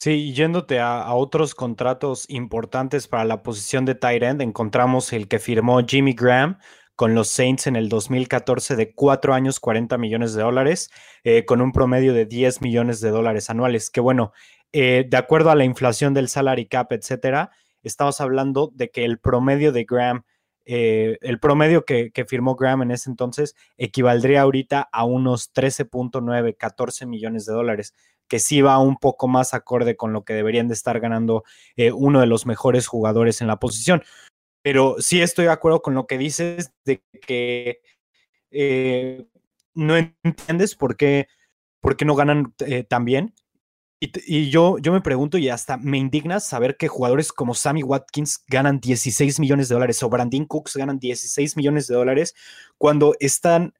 Sí, 0.00 0.32
yéndote 0.32 0.80
a, 0.80 1.12
otros 1.14 1.54
contratos 1.54 2.24
importantes 2.28 3.06
para 3.06 3.24
la 3.24 3.42
posición 3.42 3.84
de 3.84 3.94
tight 3.94 4.22
end, 4.22 4.42
encontramos 4.42 5.12
el 5.12 5.28
que 5.28 5.38
firmó 5.38 5.80
Jimmy 5.86 6.14
Graham 6.14 6.58
con 6.96 7.14
los 7.14 7.28
Saints 7.28 7.66
en 7.66 7.76
el 7.76 7.88
2014 7.88 8.76
de 8.76 8.92
4 8.94 9.34
años, 9.34 9.60
40 9.60 9.98
millones 9.98 10.34
de 10.34 10.42
dólares, 10.42 10.90
eh, 11.24 11.44
con 11.44 11.60
un 11.60 11.72
promedio 11.72 12.14
de 12.14 12.26
10 12.26 12.62
millones 12.62 13.00
de 13.00 13.10
dólares 13.10 13.50
anuales, 13.50 13.90
que 13.90 14.00
bueno, 14.00 14.32
eh, 14.76 15.06
de 15.08 15.16
acuerdo 15.16 15.50
a 15.50 15.54
la 15.54 15.64
inflación 15.64 16.14
del 16.14 16.28
salary 16.28 16.66
cap, 16.66 16.92
etcétera, 16.92 17.52
estamos 17.84 18.20
hablando 18.20 18.72
de 18.74 18.90
que 18.90 19.04
el 19.04 19.20
promedio 19.20 19.70
de 19.70 19.84
Graham, 19.84 20.24
eh, 20.64 21.16
el 21.20 21.38
promedio 21.38 21.84
que, 21.84 22.10
firmó 22.26 22.56
Graham 22.56 22.82
en 22.82 22.90
ese 22.90 23.08
entonces 23.08 23.54
equivaldría 23.76 24.42
ahorita 24.42 24.88
a 24.90 25.04
unos 25.04 25.52
13.9, 25.52 26.56
14 26.56 27.06
millones 27.06 27.46
de 27.46 27.52
dólares, 27.52 27.94
que 28.26 28.40
sí 28.40 28.62
va 28.62 28.78
un 28.78 28.96
poco 28.96 29.28
más 29.28 29.54
acorde 29.54 29.94
con 29.96 30.12
lo 30.12 30.24
que 30.24 30.32
deberían 30.32 30.66
de 30.66 30.74
estar 30.74 30.98
ganando 30.98 31.44
eh, 31.76 31.92
uno 31.92 32.20
de 32.20 32.26
los 32.26 32.44
mejores 32.44 32.88
jugadores 32.88 33.40
en 33.40 33.46
la 33.46 33.60
posición. 33.60 34.02
Pero 34.64 34.96
sí 34.98 35.20
estoy 35.20 35.44
de 35.44 35.50
acuerdo 35.52 35.82
con 35.82 35.94
lo 35.94 36.06
que 36.06 36.16
dices 36.16 36.72
de 36.86 37.04
que 37.20 37.82
eh, 38.50 39.26
no 39.74 39.94
entiendes 40.22 40.74
por 40.74 40.96
qué, 40.96 41.28
por 41.80 41.98
qué 41.98 42.06
no 42.06 42.14
ganan 42.14 42.54
tan 42.88 43.04
bien. 43.04 43.34
Y, 44.00 44.48
yo, 44.50 44.78
yo 44.78 44.92
me 44.92 45.02
pregunto 45.02 45.36
y 45.36 45.50
hasta 45.50 45.76
me 45.76 45.98
indigna 45.98 46.40
saber 46.40 46.78
que 46.78 46.88
jugadores 46.88 47.30
como 47.30 47.54
Sammy 47.54 47.82
Watkins 47.82 48.42
ganan 48.48 48.80
16 48.80 49.38
millones 49.38 49.68
de 49.68 49.74
dólares 49.74 50.02
o 50.02 50.08
Brandon 50.08 50.46
Cooks 50.46 50.76
ganan 50.76 50.98
16 50.98 51.56
millones 51.58 51.86
de 51.86 51.94
dólares 51.94 52.34
cuando 52.78 53.14
están 53.20 53.74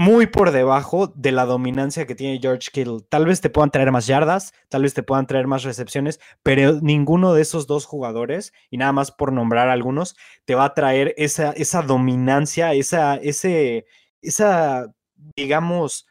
muy 0.00 0.26
por 0.26 0.50
debajo 0.50 1.08
de 1.08 1.30
la 1.30 1.44
dominancia 1.44 2.06
que 2.06 2.14
tiene 2.14 2.38
George 2.40 2.70
Kittle. 2.72 3.00
Tal 3.10 3.26
vez 3.26 3.42
te 3.42 3.50
puedan 3.50 3.70
traer 3.70 3.92
más 3.92 4.06
yardas, 4.06 4.54
tal 4.70 4.80
vez 4.80 4.94
te 4.94 5.02
puedan 5.02 5.26
traer 5.26 5.46
más 5.46 5.62
recepciones, 5.62 6.20
pero 6.42 6.80
ninguno 6.80 7.34
de 7.34 7.42
esos 7.42 7.66
dos 7.66 7.84
jugadores, 7.84 8.54
y 8.70 8.78
nada 8.78 8.92
más 8.92 9.10
por 9.12 9.30
nombrar 9.30 9.68
algunos, 9.68 10.16
te 10.46 10.54
va 10.54 10.64
a 10.64 10.72
traer 10.72 11.12
esa, 11.18 11.52
esa 11.52 11.82
dominancia, 11.82 12.72
esa, 12.72 13.16
ese, 13.16 13.84
esa, 14.22 14.90
digamos, 15.36 16.06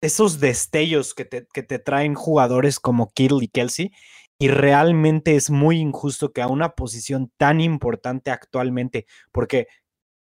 esos 0.00 0.40
destellos 0.40 1.14
que 1.14 1.24
te, 1.24 1.46
que 1.52 1.62
te 1.62 1.78
traen 1.78 2.16
jugadores 2.16 2.80
como 2.80 3.12
Kittle 3.12 3.44
y 3.44 3.48
Kelsey. 3.48 3.92
Y 4.40 4.48
realmente 4.48 5.36
es 5.36 5.50
muy 5.50 5.78
injusto 5.78 6.32
que 6.32 6.42
a 6.42 6.48
una 6.48 6.70
posición 6.70 7.30
tan 7.36 7.60
importante 7.60 8.32
actualmente, 8.32 9.06
porque 9.30 9.68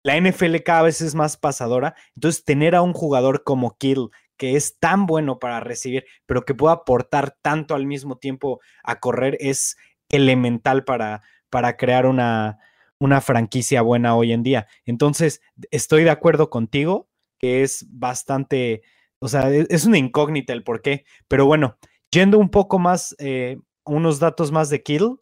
la 0.04 0.20
NFL 0.20 0.58
cada 0.66 0.84
vez 0.84 1.02
es 1.02 1.16
más 1.16 1.38
pasadora, 1.38 1.96
entonces 2.16 2.44
tener 2.44 2.76
a 2.76 2.82
un 2.82 2.94
jugador 2.94 3.44
como 3.44 3.78
Kittle, 3.78 4.08
que 4.38 4.56
es 4.56 4.80
tan 4.80 5.06
bueno 5.06 5.40
para 5.40 5.60
recibir, 5.60 6.06
pero 6.26 6.44
que 6.44 6.56
pueda 6.56 6.74
aportar 6.74 7.38
tanto 7.42 7.76
al 7.76 7.86
mismo 7.86 8.18
tiempo 8.18 8.60
a 8.84 9.00
correr, 9.00 9.38
es 9.40 9.78
elemental 10.10 10.84
para, 10.84 11.22
para 11.50 11.78
crear 11.78 12.06
una, 12.06 12.58
una 13.00 13.22
franquicia 13.22 13.82
buena 13.82 14.16
hoy 14.16 14.34
en 14.34 14.44
día. 14.44 14.68
Entonces, 14.86 15.42
estoy 15.70 16.04
de 16.04 16.10
acuerdo 16.10 16.50
contigo, 16.50 17.08
que 17.38 17.62
es 17.64 17.86
bastante 17.90 18.82
o 19.22 19.28
sea, 19.28 19.50
e, 19.52 19.68
es 19.70 19.86
una 19.86 19.98
incógnita 19.98 20.52
el 20.52 20.64
por 20.64 20.82
qué. 20.82 21.06
Pero 21.28 21.46
bueno, 21.46 21.78
yendo 22.12 22.38
un 22.40 22.50
poco 22.50 22.80
más, 22.80 23.16
eh, 23.20 23.58
unos 23.86 24.20
datos 24.20 24.52
más 24.52 24.70
de 24.70 24.84
Kittle. 24.84 25.16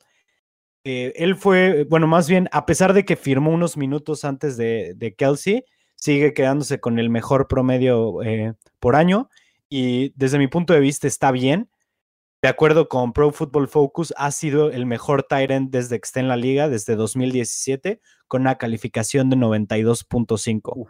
Eh, 0.83 1.13
él 1.15 1.35
fue, 1.35 1.85
bueno, 1.89 2.07
más 2.07 2.29
bien, 2.29 2.47
a 2.51 2.65
pesar 2.65 2.93
de 2.93 3.05
que 3.05 3.15
firmó 3.15 3.51
unos 3.51 3.77
minutos 3.77 4.25
antes 4.25 4.57
de, 4.57 5.15
Kelsey, 5.17 5.65
sigue 5.95 6.33
quedándose 6.33 6.79
con 6.79 6.99
el 6.99 7.09
mejor 7.09 7.47
promedio 7.47 8.23
eh, 8.23 8.53
por 8.79 8.95
año. 8.95 9.29
Y 9.69 10.13
desde 10.15 10.37
mi 10.37 10.47
punto 10.47 10.73
de 10.73 10.79
vista 10.79 11.07
está 11.07 11.31
bien. 11.31 11.69
De 12.41 12.47
acuerdo 12.47 12.87
con 12.87 13.11
Pro 13.11 13.31
Football 13.31 13.67
Focus, 13.67 14.13
ha 14.15 14.31
sido 14.31 14.71
el 14.71 14.85
mejor 14.85 15.23
tight 15.23 15.51
end 15.51 15.71
desde 15.71 15.99
que 15.99 16.05
está 16.05 16.21
en 16.21 16.29
la 16.29 16.37
liga, 16.37 16.69
desde 16.69 16.95
2017, 16.95 17.99
con 18.27 18.41
una 18.41 18.57
calificación 18.57 19.29
de 19.29 19.35
92.5 19.35 20.87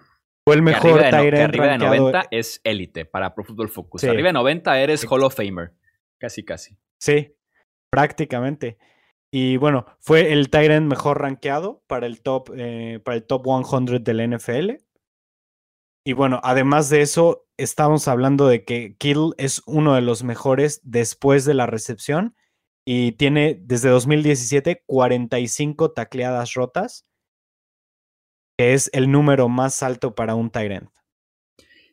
el 0.54 0.62
mejor 0.62 1.04
arriba 1.04 1.46
arriba 1.46 1.68
de 1.68 1.78
90 1.78 2.28
es 2.32 2.62
élite 2.64 3.06
para 3.06 3.34
Pro 3.34 3.44
Football 3.44 3.70
Focus. 3.70 4.04
Arriba 4.04 4.30
de 4.30 4.34
90 4.34 4.80
eres 4.80 5.06
Hall 5.10 5.24
of 5.24 5.36
Famer. 5.36 5.74
Casi, 6.18 6.44
casi. 6.44 6.78
Sí, 6.98 7.36
prácticamente. 7.90 8.78
Y 9.32 9.58
bueno, 9.58 9.86
fue 10.00 10.34
el 10.34 10.50
Tyrant 10.50 10.88
mejor 10.88 11.22
rankeado 11.22 11.84
para 11.88 12.08
el 12.08 12.22
top, 12.22 12.52
eh, 12.56 13.00
para 13.04 13.16
el 13.16 13.26
top 13.26 13.46
100 13.46 14.04
del 14.04 14.22
NFL. 14.22 14.84
Y 16.04 16.14
bueno, 16.14 16.40
además 16.44 16.90
de 16.90 17.02
eso, 17.02 17.46
estamos 17.58 18.08
hablando 18.08 18.48
de 18.48 18.64
que 18.66 18.96
Kittle 18.98 19.32
es 19.38 19.62
uno 19.68 19.94
de 19.94 20.02
los 20.02 20.24
mejores 20.24 20.82
después 20.84 21.46
de 21.46 21.54
la 21.54 21.68
recepción 21.68 22.36
y 22.86 23.12
tiene 23.12 23.60
desde 23.62 23.90
2017 23.90 24.84
45 24.88 25.92
tacleadas 25.92 26.54
rotas 26.56 27.06
es 28.58 28.90
el 28.94 29.12
número 29.12 29.48
más 29.48 29.84
alto 29.84 30.16
para 30.16 30.36
un 30.36 30.50
Tyrant. 30.50 30.90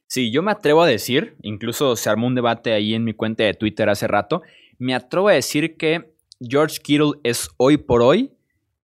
Sí, 0.08 0.30
yo 0.30 0.42
me 0.42 0.52
atrevo 0.52 0.82
a 0.82 0.86
decir, 0.86 1.36
incluso 1.42 1.96
se 1.96 2.08
armó 2.08 2.26
un 2.26 2.34
debate 2.34 2.72
ahí 2.72 2.94
en 2.94 3.04
mi 3.04 3.12
cuenta 3.12 3.44
de 3.44 3.54
Twitter 3.54 3.88
hace 3.88 4.06
rato, 4.06 4.42
me 4.78 4.94
atrevo 4.94 5.28
a 5.28 5.34
decir 5.34 5.76
que 5.76 6.15
George 6.40 6.80
Kittle 6.82 7.12
es 7.22 7.48
hoy 7.56 7.78
por 7.78 8.02
hoy 8.02 8.32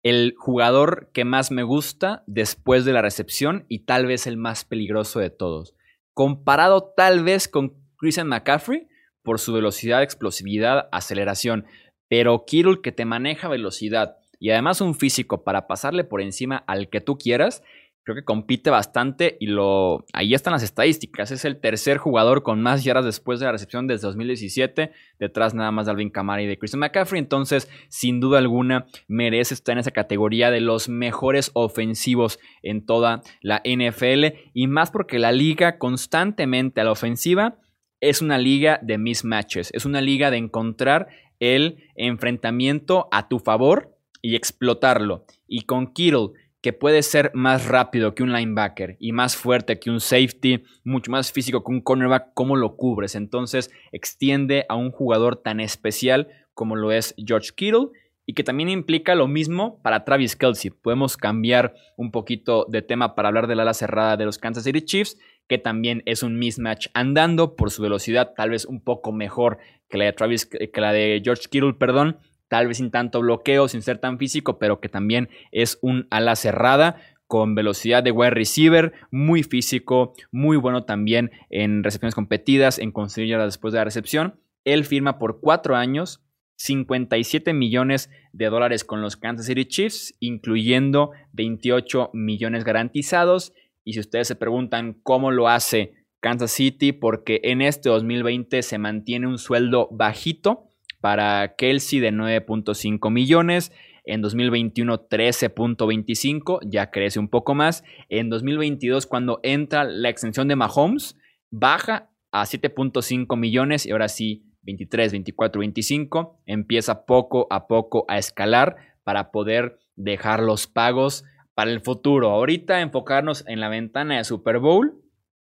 el 0.05 0.35
jugador 0.39 1.11
que 1.13 1.25
más 1.25 1.51
me 1.51 1.65
gusta 1.65 2.23
después 2.29 2.85
de 2.85 2.93
la 2.93 3.03
recepción 3.03 3.67
y 3.69 3.81
tal 3.81 4.07
vez 4.07 4.29
el 4.29 4.37
más 4.37 4.65
peligroso 4.65 5.19
de 5.19 5.31
todos. 5.31 5.75
Comparado 6.15 6.93
tal 6.97 7.25
vez 7.25 7.49
con 7.49 7.75
Christian 7.97 8.29
McCaffrey 8.29 8.87
por 9.23 9.41
su 9.41 9.53
velocidad, 9.53 10.03
explosividad, 10.03 10.89
aceleración. 10.93 11.67
Pero 12.09 12.45
Kittle 12.47 12.83
que 12.83 12.93
te 12.93 13.05
maneja 13.05 13.49
velocidad, 13.49 14.17
y 14.39 14.51
además 14.51 14.81
un 14.81 14.95
físico 14.95 15.45
para 15.45 15.67
pasarle 15.67 16.05
por 16.05 16.23
encima 16.23 16.65
al 16.67 16.89
que 16.89 17.01
tú 17.01 17.19
quieras, 17.19 17.63
creo 18.11 18.23
que 18.23 18.25
compite 18.25 18.71
bastante 18.71 19.37
y 19.41 19.47
lo 19.47 20.05
ahí 20.13 20.35
están 20.35 20.53
las 20.53 20.63
estadísticas. 20.63 21.31
Es 21.31 21.45
el 21.45 21.61
tercer 21.61 21.99
jugador 21.99 22.43
con 22.43 22.61
más 22.61 22.85
yardas 22.85 23.05
después 23.05 23.41
de 23.41 23.47
la 23.47 23.53
recepción 23.53 23.87
desde 23.87 24.07
2017, 24.07 24.93
detrás 25.19 25.55
nada 25.55 25.71
más 25.71 25.87
de 25.87 25.93
Alvin 25.93 26.11
Kamara 26.11 26.43
y 26.43 26.47
de 26.47 26.59
Christian 26.59 26.81
McCaffrey. 26.81 27.19
Entonces, 27.19 27.71
sin 27.89 28.21
duda 28.21 28.39
alguna, 28.39 28.87
merece 29.09 29.55
estar 29.55 29.75
en 29.75 29.79
esa 29.79 29.91
categoría 29.91 30.51
de 30.51 30.61
los 30.61 30.89
mejores 30.89 31.51
ofensivos 31.55 32.39
en 32.63 32.85
toda 32.85 33.23
la 33.41 33.63
NFL 33.65 34.51
y 34.53 34.67
más 34.67 34.91
porque 34.91 35.19
la 35.19 35.33
liga 35.33 35.79
constantemente 35.79 36.81
a 36.81 36.85
la 36.85 36.93
ofensiva 36.93 37.59
es 38.01 38.23
una 38.23 38.39
liga 38.39 38.81
de 38.83 38.99
mismatches, 38.99 39.71
es 39.73 39.85
una 39.85 40.01
liga 40.01 40.31
de 40.31 40.39
encontrar 40.39 41.09
el 41.39 41.85
enfrentamiento 41.97 43.09
a 43.13 43.29
tu 43.29 43.39
favor 43.39 43.97
y 44.23 44.37
explotarlo. 44.37 45.25
Y 45.47 45.63
con 45.63 45.93
Kittle, 45.93 46.31
que 46.63 46.73
puede 46.73 47.03
ser 47.03 47.31
más 47.35 47.67
rápido 47.67 48.15
que 48.15 48.23
un 48.23 48.33
linebacker 48.33 48.97
y 49.01 49.13
más 49.13 49.37
fuerte 49.37 49.79
que 49.79 49.91
un 49.91 50.01
safety, 50.01 50.63
mucho 50.85 51.11
más 51.11 51.33
físico 51.33 51.65
que 51.65 51.73
un 51.73 51.81
cornerback, 51.81 52.35
¿cómo 52.35 52.57
lo 52.57 52.77
cubres? 52.77 53.15
Entonces 53.15 53.71
extiende 53.93 54.67
a 54.69 54.77
un 54.77 54.91
jugador 54.91 55.37
tan 55.37 55.61
especial 55.61 56.29
como 56.53 56.77
lo 56.77 56.93
es 56.93 57.15
George 57.17 57.51
Kittle 57.55 57.89
y 58.27 58.35
que 58.35 58.45
también 58.45 58.69
implica 58.69 59.15
lo 59.15 59.27
mismo 59.27 59.81
para 59.83 60.05
Travis 60.05 60.37
Kelsey. 60.37 60.71
Podemos 60.71 61.17
cambiar 61.17 61.75
un 61.97 62.11
poquito 62.11 62.67
de 62.69 62.83
tema 62.83 63.15
para 63.15 63.29
hablar 63.29 63.47
del 63.47 63.61
ala 63.61 63.75
cerrada 63.75 64.17
de 64.17 64.27
los 64.27 64.39
Kansas 64.39 64.65
City 64.65 64.83
Chiefs, 64.83 65.19
que 65.49 65.59
también 65.59 66.03
es 66.07 66.23
un 66.23 66.39
mismatch 66.39 66.89
andando 66.95 67.57
por 67.57 67.71
su 67.71 67.83
velocidad, 67.83 68.35
tal 68.37 68.51
vez 68.51 68.67
un 68.67 68.85
poco 68.85 69.11
mejor 69.11 69.59
que 69.89 69.99
la 69.99 70.05
de 70.05 70.13
Travis, 70.13 70.47
que 70.47 70.81
la 70.81 70.93
de 70.93 71.21
George 71.25 71.49
Kittle, 71.51 71.75
perdón, 71.75 72.19
tal 72.51 72.67
vez 72.67 72.79
sin 72.79 72.91
tanto 72.91 73.21
bloqueo, 73.21 73.69
sin 73.69 73.81
ser 73.81 73.99
tan 73.99 74.19
físico, 74.19 74.59
pero 74.59 74.81
que 74.81 74.89
también 74.89 75.29
es 75.53 75.79
un 75.83 76.09
ala 76.11 76.35
cerrada 76.35 76.97
con 77.29 77.55
velocidad 77.55 78.03
de 78.03 78.11
wide 78.11 78.31
receiver, 78.31 78.93
muy 79.13 79.45
físico, 79.45 80.15
muy 80.33 80.57
bueno 80.57 80.85
también 80.85 81.31
en 81.49 81.85
recepciones 81.85 82.17
competidas, 82.17 82.81
en 82.81 82.91
conseguir 82.91 83.39
después 83.39 83.73
de 83.73 83.79
la 83.79 83.85
recepción. 83.85 84.41
Él 84.65 84.85
firma 84.85 85.21
por 85.21 85.39
cuatro 85.41 85.77
años, 85.77 86.25
57 86.57 87.53
millones 87.53 88.11
de 88.33 88.47
dólares 88.47 88.83
con 88.83 89.01
los 89.01 89.17
Kansas 89.17 89.47
City 89.47 89.65
Chiefs, 89.65 90.17
incluyendo 90.19 91.13
28 91.33 92.11
millones 92.15 92.65
garantizados. 92.65 93.53
Y 93.85 93.93
si 93.93 94.01
ustedes 94.01 94.27
se 94.27 94.35
preguntan 94.35 94.95
cómo 95.05 95.31
lo 95.31 95.49
hace 95.49 95.95
Kansas 96.19 96.51
City, 96.51 96.91
porque 96.91 97.41
en 97.45 97.63
este 97.63 97.91
2020 97.91 98.61
se 98.63 98.79
mantiene 98.79 99.29
un 99.29 99.39
sueldo 99.39 99.89
bajito, 99.93 100.70
para 101.01 101.55
Kelsey 101.57 102.01
de 102.01 102.13
9.5 102.13 103.11
millones. 103.11 103.73
En 104.05 104.23
2021 104.23 105.09
13.25, 105.09 106.61
ya 106.65 106.91
crece 106.91 107.19
un 107.19 107.29
poco 107.29 107.55
más. 107.55 107.85
En 108.09 108.31
2022 108.31 109.07
cuando 109.07 109.41
entra 109.43 109.85
la 109.85 110.09
extensión 110.09 110.49
de 110.49 110.57
Mahomes, 110.57 111.17
baja 111.51 112.11
a 112.33 112.45
7.5 112.45 113.37
millones 113.37 113.87
y 113.87 113.91
ahora 113.91 114.09
sí 114.09 114.45
23, 114.63 115.13
24, 115.13 115.61
25 115.61 116.43
empieza 116.47 117.07
poco 117.07 117.47
a 117.51 117.67
poco 117.67 118.05
a 118.09 118.19
escalar 118.19 118.77
para 119.05 119.31
poder 119.31 119.79
dejar 119.97 120.43
los 120.43 120.67
pagos 120.67 121.25
para 121.55 121.71
el 121.71 121.81
futuro. 121.81 122.31
Ahorita 122.31 122.81
enfocarnos 122.81 123.45
en 123.47 123.61
la 123.61 123.69
ventana 123.69 124.19
de 124.19 124.25
Super 124.25 124.59
Bowl 124.59 125.03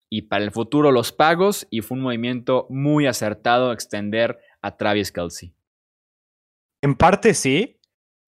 y 0.09 0.23
para 0.23 0.43
el 0.43 0.51
futuro 0.51 0.91
los 0.91 1.11
pagos 1.11 1.67
y 1.69 1.81
fue 1.81 1.97
un 1.97 2.03
movimiento 2.03 2.67
muy 2.69 3.07
acertado 3.07 3.71
extender 3.73 4.39
a 4.67 4.77
Travis 4.77 5.11
Kelsey. 5.11 5.53
En 6.81 6.95
parte 6.95 7.33
sí, 7.33 7.77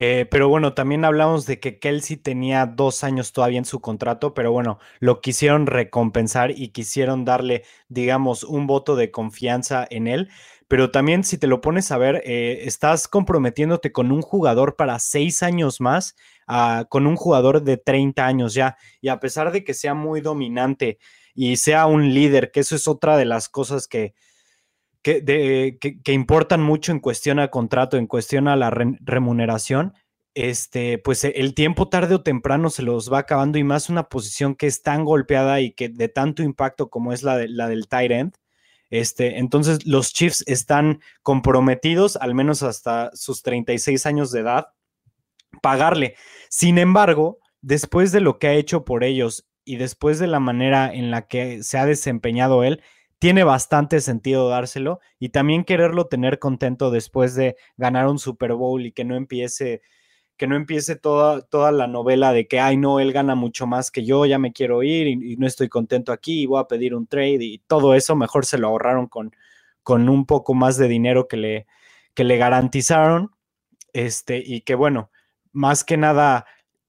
eh, 0.01 0.25
pero 0.31 0.47
bueno, 0.47 0.73
también 0.73 1.03
hablamos 1.03 1.45
de 1.45 1.59
que 1.59 1.77
Kelsey 1.77 2.15
tenía 2.15 2.65
dos 2.65 3.03
años 3.03 3.33
todavía 3.33 3.59
en 3.59 3.65
su 3.65 3.81
contrato, 3.81 4.33
pero 4.33 4.51
bueno, 4.53 4.79
lo 4.99 5.19
quisieron 5.19 5.67
recompensar 5.67 6.51
y 6.51 6.69
quisieron 6.69 7.25
darle, 7.25 7.63
digamos, 7.89 8.45
un 8.45 8.65
voto 8.65 8.95
de 8.95 9.11
confianza 9.11 9.85
en 9.89 10.07
él. 10.07 10.29
Pero 10.69 10.91
también 10.91 11.23
si 11.25 11.37
te 11.37 11.47
lo 11.47 11.61
pones 11.61 11.91
a 11.91 11.97
ver, 11.97 12.21
eh, 12.25 12.61
estás 12.63 13.07
comprometiéndote 13.09 13.91
con 13.91 14.11
un 14.11 14.21
jugador 14.21 14.77
para 14.77 14.99
seis 14.99 15.43
años 15.43 15.81
más, 15.81 16.15
ah, 16.47 16.85
con 16.89 17.05
un 17.05 17.17
jugador 17.17 17.63
de 17.63 17.75
30 17.77 18.25
años 18.25 18.53
ya. 18.53 18.77
Y 19.01 19.09
a 19.09 19.19
pesar 19.19 19.51
de 19.51 19.63
que 19.65 19.73
sea 19.73 19.95
muy 19.95 20.21
dominante 20.21 20.99
y 21.35 21.57
sea 21.57 21.87
un 21.87 22.13
líder, 22.13 22.51
que 22.51 22.61
eso 22.61 22.75
es 22.75 22.87
otra 22.87 23.17
de 23.17 23.25
las 23.25 23.49
cosas 23.49 23.87
que, 23.87 24.13
que, 25.01 25.77
importan 26.07 26.61
mucho 26.61 26.91
en 26.91 26.99
cuestión 26.99 27.39
a 27.39 27.49
contrato, 27.49 27.97
en 27.97 28.07
cuestión 28.07 28.47
a 28.47 28.55
la 28.55 28.69
remuneración, 28.69 29.93
este, 30.35 30.97
pues 30.99 31.23
el 31.23 31.53
tiempo 31.53 31.89
tarde 31.89 32.15
o 32.15 32.21
temprano 32.21 32.69
se 32.69 32.83
los 32.83 33.11
va 33.11 33.19
acabando 33.19 33.57
y 33.57 33.63
más 33.63 33.89
una 33.89 34.09
posición 34.09 34.55
que 34.55 34.67
es 34.67 34.81
tan 34.83 35.03
golpeada 35.03 35.59
y 35.61 35.71
que 35.71 35.89
de 35.89 36.07
tanto 36.07 36.43
impacto 36.43 36.89
como 36.89 37.13
es 37.13 37.23
la, 37.23 37.37
de, 37.37 37.47
la 37.47 37.67
del 37.67 37.87
tight 37.87 38.11
end. 38.11 38.33
Este, 38.89 39.37
entonces 39.37 39.85
los 39.85 40.13
Chiefs 40.13 40.43
están 40.47 41.01
comprometidos, 41.21 42.15
al 42.15 42.33
menos 42.33 42.63
hasta 42.63 43.11
sus 43.13 43.43
36 43.43 44.05
años 44.05 44.31
de 44.31 44.41
edad, 44.41 44.67
pagarle. 45.61 46.15
Sin 46.49 46.77
embargo, 46.77 47.39
después 47.61 48.11
de 48.11 48.21
lo 48.21 48.39
que 48.39 48.47
ha 48.47 48.53
hecho 48.53 48.85
por 48.85 49.03
ellos 49.03 49.47
y 49.63 49.75
después 49.77 50.19
de 50.19 50.27
la 50.27 50.39
manera 50.39 50.91
en 50.93 51.11
la 51.11 51.27
que 51.27 51.63
se 51.63 51.77
ha 51.77 51.85
desempeñado 51.85 52.63
él, 52.63 52.81
tiene 53.19 53.43
bastante 53.43 54.01
sentido 54.01 54.49
dárselo 54.49 54.99
y 55.19 55.29
también 55.29 55.65
quererlo 55.65 56.07
tener 56.07 56.39
contento 56.39 56.89
después 56.89 57.35
de 57.35 57.57
ganar 57.77 58.07
un 58.07 58.17
Super 58.17 58.53
Bowl 58.53 58.85
y 58.85 58.91
que 58.91 59.03
no 59.03 59.15
empiece 59.15 59.81
que 60.37 60.47
no 60.47 60.55
empiece 60.55 60.95
toda, 60.95 61.41
toda 61.41 61.73
la 61.73 61.87
novela 61.87 62.31
de 62.31 62.47
que, 62.47 62.61
ay, 62.61 62.77
no, 62.77 63.01
él 63.01 63.11
gana 63.11 63.35
mucho 63.35 63.67
más 63.67 63.91
que 63.91 64.05
yo, 64.05 64.25
ya 64.25 64.39
me 64.39 64.53
quiero 64.53 64.83
ir 64.83 65.07
y, 65.07 65.35
no 65.35 65.45
estoy 65.45 65.67
contento 65.67 66.13
aquí 66.13 66.43
y 66.43 66.45
voy 66.45 66.61
a 66.61 66.67
pedir 66.67 66.95
un 66.95 67.07
trade 67.07 67.43
y 67.43 67.57
todo 67.59 67.93
eso, 67.93 68.15
mejor 68.15 68.45
se 68.45 68.57
lo 68.57 68.69
ahorraron 68.69 69.07
con, 69.07 69.35
con 69.83 70.07
un 70.07 70.25
poco 70.25 70.53
más 70.53 70.77
de 70.77 70.87
dinero 70.87 71.27
que 71.27 71.35
le, 71.35 71.67
que 72.13 72.23
le 72.23 72.37
garantizaron, 72.37 73.31
este, 73.91 74.41
y 74.45 74.61
que 74.61 74.75
bueno, 74.75 75.11
más 75.51 75.83
que 75.83 75.97
nada 75.97 76.45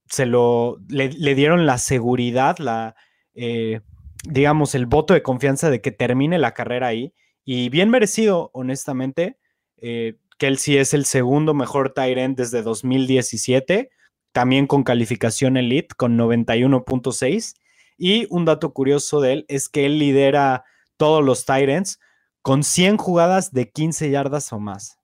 se 0.06 0.26
lo, 0.26 0.78
le, 0.88 1.08
dieron 1.34 1.66
la 1.66 1.78
seguridad, 1.78 2.58
la, 2.58 2.94
eh, 3.34 3.80
digamos, 4.24 4.74
el 4.74 4.86
voto 4.86 5.14
de 5.14 5.22
confianza 5.22 5.70
de 5.70 5.80
que 5.80 5.92
termine 5.92 6.38
la 6.38 6.52
carrera 6.52 6.88
ahí. 6.88 7.14
Y 7.44 7.68
bien 7.68 7.90
merecido, 7.90 8.50
honestamente. 8.52 9.38
Eh, 9.78 10.16
Kelsey 10.38 10.78
es 10.78 10.94
el 10.94 11.04
segundo 11.04 11.54
mejor 11.54 11.92
Tyrant 11.92 12.36
desde 12.36 12.62
2017, 12.62 13.90
también 14.32 14.66
con 14.66 14.84
calificación 14.84 15.56
Elite, 15.56 15.94
con 15.96 16.16
91.6. 16.18 17.54
Y 17.98 18.26
un 18.30 18.46
dato 18.46 18.72
curioso 18.72 19.20
de 19.20 19.32
él 19.34 19.44
es 19.48 19.68
que 19.68 19.84
él 19.86 19.98
lidera 19.98 20.64
todos 20.96 21.22
los 21.24 21.44
Tyrants 21.44 22.00
con 22.42 22.62
100 22.62 22.96
jugadas 22.96 23.52
de 23.52 23.70
15 23.70 24.10
yardas 24.10 24.52
o 24.52 24.58
más. 24.58 24.98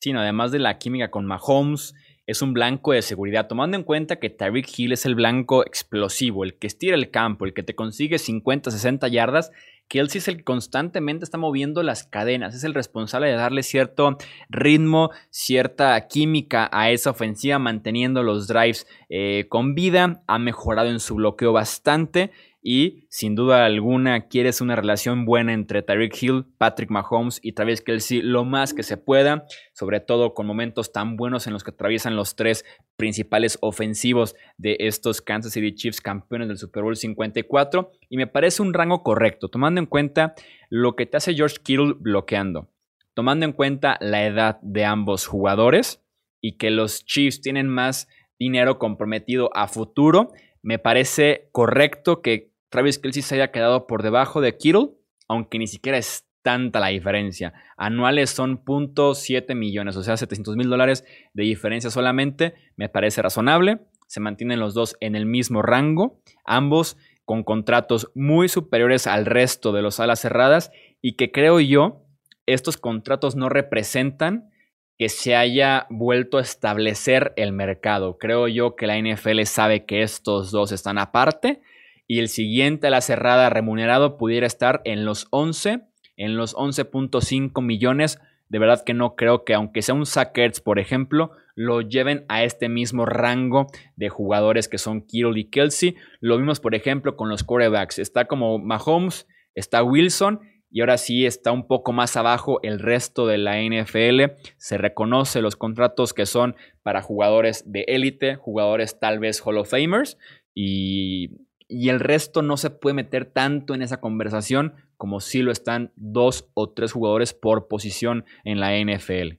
Sí, 0.00 0.12
además 0.12 0.52
de 0.52 0.58
la 0.58 0.78
química 0.78 1.10
con 1.10 1.26
Mahomes, 1.26 1.94
es 2.26 2.42
un 2.42 2.52
blanco 2.52 2.92
de 2.92 3.02
seguridad, 3.02 3.46
tomando 3.46 3.76
en 3.76 3.84
cuenta 3.84 4.16
que 4.16 4.30
Tyreek 4.30 4.66
Hill 4.76 4.92
es 4.92 5.06
el 5.06 5.14
blanco 5.14 5.64
explosivo, 5.64 6.44
el 6.44 6.54
que 6.54 6.66
estira 6.66 6.96
el 6.96 7.10
campo, 7.10 7.44
el 7.44 7.54
que 7.54 7.62
te 7.62 7.74
consigue 7.74 8.18
50, 8.18 8.70
60 8.70 9.08
yardas. 9.08 9.52
Kelsey 9.88 10.18
es 10.18 10.26
el 10.26 10.38
que 10.38 10.44
constantemente 10.44 11.24
está 11.24 11.38
moviendo 11.38 11.84
las 11.84 12.02
cadenas, 12.02 12.56
es 12.56 12.64
el 12.64 12.74
responsable 12.74 13.28
de 13.28 13.34
darle 13.34 13.62
cierto 13.62 14.18
ritmo, 14.48 15.10
cierta 15.30 16.08
química 16.08 16.68
a 16.72 16.90
esa 16.90 17.10
ofensiva, 17.10 17.60
manteniendo 17.60 18.24
los 18.24 18.48
drives 18.48 18.88
eh, 19.08 19.46
con 19.48 19.76
vida. 19.76 20.24
Ha 20.26 20.40
mejorado 20.40 20.90
en 20.90 20.98
su 20.98 21.14
bloqueo 21.14 21.52
bastante 21.52 22.32
y 22.68 23.06
sin 23.10 23.36
duda 23.36 23.64
alguna 23.64 24.26
quieres 24.26 24.60
una 24.60 24.74
relación 24.74 25.24
buena 25.24 25.52
entre 25.52 25.82
Tyreek 25.82 26.20
Hill, 26.20 26.46
Patrick 26.58 26.90
Mahomes 26.90 27.38
y 27.40 27.52
Travis 27.52 27.80
Kelsey 27.80 28.22
lo 28.22 28.44
más 28.44 28.74
que 28.74 28.82
se 28.82 28.96
pueda, 28.96 29.46
sobre 29.72 30.00
todo 30.00 30.34
con 30.34 30.48
momentos 30.48 30.90
tan 30.90 31.16
buenos 31.16 31.46
en 31.46 31.52
los 31.52 31.62
que 31.62 31.70
atraviesan 31.70 32.16
los 32.16 32.34
tres 32.34 32.64
principales 32.96 33.56
ofensivos 33.60 34.34
de 34.58 34.78
estos 34.80 35.22
Kansas 35.22 35.52
City 35.52 35.76
Chiefs 35.76 36.00
campeones 36.00 36.48
del 36.48 36.58
Super 36.58 36.82
Bowl 36.82 36.96
54 36.96 37.92
y 38.08 38.16
me 38.16 38.26
parece 38.26 38.62
un 38.62 38.74
rango 38.74 39.04
correcto, 39.04 39.46
tomando 39.46 39.80
en 39.80 39.86
cuenta 39.86 40.34
lo 40.68 40.96
que 40.96 41.06
te 41.06 41.18
hace 41.18 41.34
George 41.34 41.58
Kittle 41.62 41.94
bloqueando, 42.00 42.68
tomando 43.14 43.46
en 43.46 43.52
cuenta 43.52 43.96
la 44.00 44.26
edad 44.26 44.58
de 44.60 44.84
ambos 44.84 45.28
jugadores 45.28 46.02
y 46.40 46.56
que 46.56 46.72
los 46.72 47.04
Chiefs 47.04 47.40
tienen 47.40 47.68
más 47.68 48.08
dinero 48.40 48.80
comprometido 48.80 49.50
a 49.54 49.68
futuro, 49.68 50.32
me 50.62 50.80
parece 50.80 51.48
correcto 51.52 52.22
que 52.22 52.55
Travis 52.76 52.98
Kelsey 52.98 53.22
se 53.22 53.36
haya 53.36 53.50
quedado 53.50 53.86
por 53.86 54.02
debajo 54.02 54.42
de 54.42 54.58
Kittle, 54.58 54.90
aunque 55.28 55.58
ni 55.58 55.66
siquiera 55.66 55.96
es 55.96 56.28
tanta 56.42 56.78
la 56.78 56.88
diferencia. 56.88 57.54
Anuales 57.78 58.28
son 58.28 58.62
.7 58.62 59.54
millones, 59.54 59.96
o 59.96 60.02
sea, 60.02 60.18
700 60.18 60.56
mil 60.56 60.68
dólares 60.68 61.02
de 61.32 61.44
diferencia 61.44 61.88
solamente. 61.88 62.52
Me 62.76 62.90
parece 62.90 63.22
razonable. 63.22 63.78
Se 64.08 64.20
mantienen 64.20 64.60
los 64.60 64.74
dos 64.74 64.94
en 65.00 65.16
el 65.16 65.24
mismo 65.24 65.62
rango, 65.62 66.20
ambos 66.44 66.98
con 67.24 67.44
contratos 67.44 68.10
muy 68.14 68.50
superiores 68.50 69.06
al 69.06 69.24
resto 69.24 69.72
de 69.72 69.80
los 69.80 69.98
alas 69.98 70.20
cerradas 70.20 70.70
y 71.00 71.16
que 71.16 71.32
creo 71.32 71.60
yo, 71.60 72.04
estos 72.44 72.76
contratos 72.76 73.36
no 73.36 73.48
representan 73.48 74.50
que 74.98 75.08
se 75.08 75.34
haya 75.34 75.86
vuelto 75.88 76.36
a 76.36 76.42
establecer 76.42 77.32
el 77.36 77.52
mercado. 77.52 78.18
Creo 78.18 78.48
yo 78.48 78.76
que 78.76 78.86
la 78.86 78.98
NFL 78.98 79.44
sabe 79.44 79.86
que 79.86 80.02
estos 80.02 80.50
dos 80.50 80.72
están 80.72 80.98
aparte 80.98 81.62
y 82.06 82.20
el 82.20 82.28
siguiente 82.28 82.86
a 82.86 82.90
la 82.90 83.00
cerrada 83.00 83.50
remunerado 83.50 84.16
pudiera 84.16 84.46
estar 84.46 84.80
en 84.84 85.04
los 85.04 85.26
11, 85.30 85.80
en 86.16 86.36
los 86.36 86.54
11.5 86.54 87.62
millones. 87.62 88.20
De 88.48 88.58
verdad 88.58 88.84
que 88.84 88.94
no 88.94 89.16
creo 89.16 89.44
que 89.44 89.54
aunque 89.54 89.82
sea 89.82 89.94
un 89.94 90.06
Sackers, 90.06 90.60
por 90.60 90.78
ejemplo, 90.78 91.32
lo 91.56 91.80
lleven 91.80 92.24
a 92.28 92.44
este 92.44 92.68
mismo 92.68 93.06
rango 93.06 93.66
de 93.96 94.08
jugadores 94.08 94.68
que 94.68 94.78
son 94.78 95.02
Kittle 95.02 95.40
y 95.40 95.50
Kelsey. 95.50 95.96
Lo 96.20 96.36
vimos, 96.36 96.60
por 96.60 96.74
ejemplo, 96.74 97.16
con 97.16 97.28
los 97.28 97.42
quarterbacks. 97.42 97.98
Está 97.98 98.26
como 98.26 98.58
Mahomes, 98.58 99.26
está 99.54 99.82
Wilson 99.82 100.40
y 100.70 100.80
ahora 100.80 100.98
sí 100.98 101.26
está 101.26 101.52
un 101.52 101.66
poco 101.66 101.92
más 101.92 102.16
abajo 102.16 102.60
el 102.62 102.78
resto 102.78 103.26
de 103.26 103.38
la 103.38 103.60
NFL. 103.62 104.36
Se 104.58 104.78
reconoce 104.78 105.40
los 105.40 105.56
contratos 105.56 106.12
que 106.12 106.26
son 106.26 106.54
para 106.82 107.02
jugadores 107.02 107.64
de 107.66 107.84
élite, 107.88 108.36
jugadores 108.36 109.00
tal 109.00 109.18
vez 109.18 109.40
Hall 109.40 109.58
of 109.58 109.70
Famers 109.70 110.18
y 110.54 111.45
y 111.68 111.88
el 111.88 112.00
resto 112.00 112.42
no 112.42 112.56
se 112.56 112.70
puede 112.70 112.94
meter 112.94 113.26
tanto 113.26 113.74
en 113.74 113.82
esa 113.82 114.00
conversación 114.00 114.74
como 114.96 115.20
si 115.20 115.42
lo 115.42 115.52
están 115.52 115.92
dos 115.96 116.48
o 116.54 116.70
tres 116.70 116.92
jugadores 116.92 117.34
por 117.34 117.68
posición 117.68 118.24
en 118.44 118.60
la 118.60 118.72
NFL. 118.78 119.38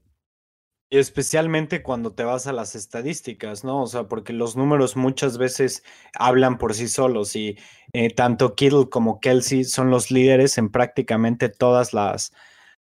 Y 0.90 1.00
especialmente 1.00 1.84
cuando 1.84 2.14
te 2.14 2.24
vas 2.24 2.48
a 2.48 2.54
las 2.54 2.74
estadísticas, 2.74 3.66
¿no? 3.66 3.84
O 3.84 3.88
sea, 3.88 4.08
porque 4.08 4.32
los 4.32 4.56
números 4.56 4.96
muchas 4.96 5.38
veces 5.38 5.84
hablan 6.18 6.58
por 6.58 6.74
sí 6.74 6.88
solos 6.88 7.36
y 7.36 7.58
eh, 7.92 8.14
tanto 8.14 8.56
Kittle 8.56 8.88
como 8.90 9.20
Kelsey 9.20 9.66
son 9.66 9.90
los 9.90 10.12
líderes 10.12 10.58
en 10.58 10.70
prácticamente 10.72 11.50
todas 11.50 11.94
las, 11.94 12.32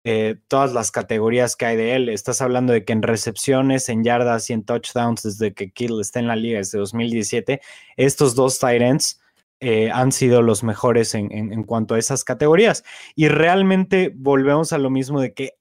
eh, 0.05 0.37
todas 0.47 0.73
las 0.73 0.93
categorías 0.93 1.57
que 1.57 1.67
hay 1.67 1.77
de 1.77 1.97
él. 1.97 2.09
Estás 2.09 2.41
hablando 2.43 2.73
de 2.73 2.85
que 2.85 2.93
en 2.93 3.03
recepciones, 3.03 3.89
en 3.89 4.05
yardas 4.05 4.51
y 4.51 4.53
en 4.53 4.65
touchdowns 4.65 5.25
desde 5.25 5.53
que 5.53 5.73
Kittle 5.73 6.01
está 6.01 6.21
en 6.21 6.29
la 6.29 6.37
liga 6.37 6.59
desde 6.59 6.79
2017, 6.79 7.61
estos 7.97 8.37
dos 8.37 8.61
tight 8.61 8.83
eh, 9.61 9.91
han 9.91 10.13
sido 10.13 10.43
los 10.43 10.63
mejores 10.63 11.15
en, 11.15 11.63
cuanto 11.65 11.95
a 11.95 11.99
esas 11.99 12.25
categorías. 12.25 12.85
Y 13.15 13.29
realmente 13.29 14.13
volvemos 14.15 14.73
a 14.73 14.79
lo 14.79 14.91
mismo 14.91 15.21
de 15.21 15.33
que 15.33 15.55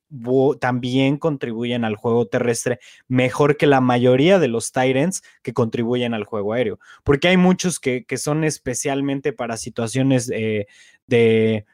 también 0.60 1.17
contribuyen 1.17 1.86
al 1.86 1.95
juego 1.95 2.27
terrestre 2.27 2.79
mejor 3.08 3.58
que 3.58 3.67
la 3.67 3.81
mayoría 3.81 4.38
de 4.39 4.49
los 4.49 4.71
Tyrants 4.71 5.23
que 5.43 5.53
contribuyen 5.53 6.13
al 6.13 6.25
juego 6.25 6.53
aéreo. 6.53 6.79
Porque 7.03 7.29
hay 7.29 7.38
muchos 7.38 7.79
que, 7.79 8.05
son 8.17 8.43
especialmente 8.43 9.31
para 9.34 9.55
situaciones 9.55 10.29
eh, 10.34 10.67
de, 11.08 11.65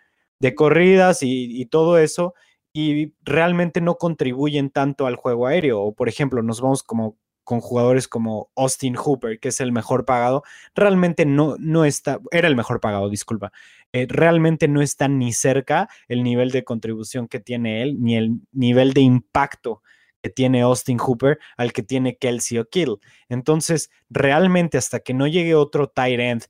corridas 0.55 1.23
y, 1.23 1.59
y 1.59 1.65
todo 1.65 1.97
eso 1.97 2.35
y 2.73 3.13
realmente 3.23 3.81
no 3.81 3.95
contribuyen 3.95 4.69
tanto 4.69 5.07
al 5.07 5.15
juego 5.15 5.47
aéreo. 5.47 5.81
O 5.81 5.93
por 5.93 6.07
ejemplo, 6.07 6.41
nos 6.43 6.61
vamos 6.61 6.83
como 6.83 7.17
con 7.51 7.59
jugadores 7.59 8.07
como 8.07 8.49
Austin 8.55 8.95
Hooper, 8.95 9.37
que 9.37 9.49
es 9.49 9.59
el 9.59 9.73
mejor 9.73 10.05
pagado, 10.05 10.41
realmente 10.73 11.25
no, 11.25 11.57
no 11.59 11.83
está, 11.83 12.21
era 12.31 12.47
el 12.47 12.55
mejor 12.55 12.79
pagado, 12.79 13.09
disculpa, 13.09 13.51
eh, 13.91 14.07
realmente 14.07 14.69
no 14.69 14.81
está 14.81 15.09
ni 15.09 15.33
cerca 15.33 15.89
el 16.07 16.23
nivel 16.23 16.51
de 16.51 16.63
contribución 16.63 17.27
que 17.27 17.41
tiene 17.41 17.81
él, 17.81 17.97
ni 17.99 18.15
el 18.15 18.39
nivel 18.53 18.93
de 18.93 19.01
impacto 19.01 19.81
que 20.23 20.29
tiene 20.29 20.61
Austin 20.61 20.97
Hooper 20.97 21.39
al 21.57 21.73
que 21.73 21.83
tiene 21.83 22.15
Kelsey 22.15 22.57
o 22.57 22.69
Kill. 22.69 22.99
Entonces, 23.27 23.91
realmente 24.09 24.77
hasta 24.77 25.01
que 25.01 25.13
no 25.13 25.27
llegue 25.27 25.53
otro 25.53 25.89
tight 25.89 26.21
end 26.21 26.45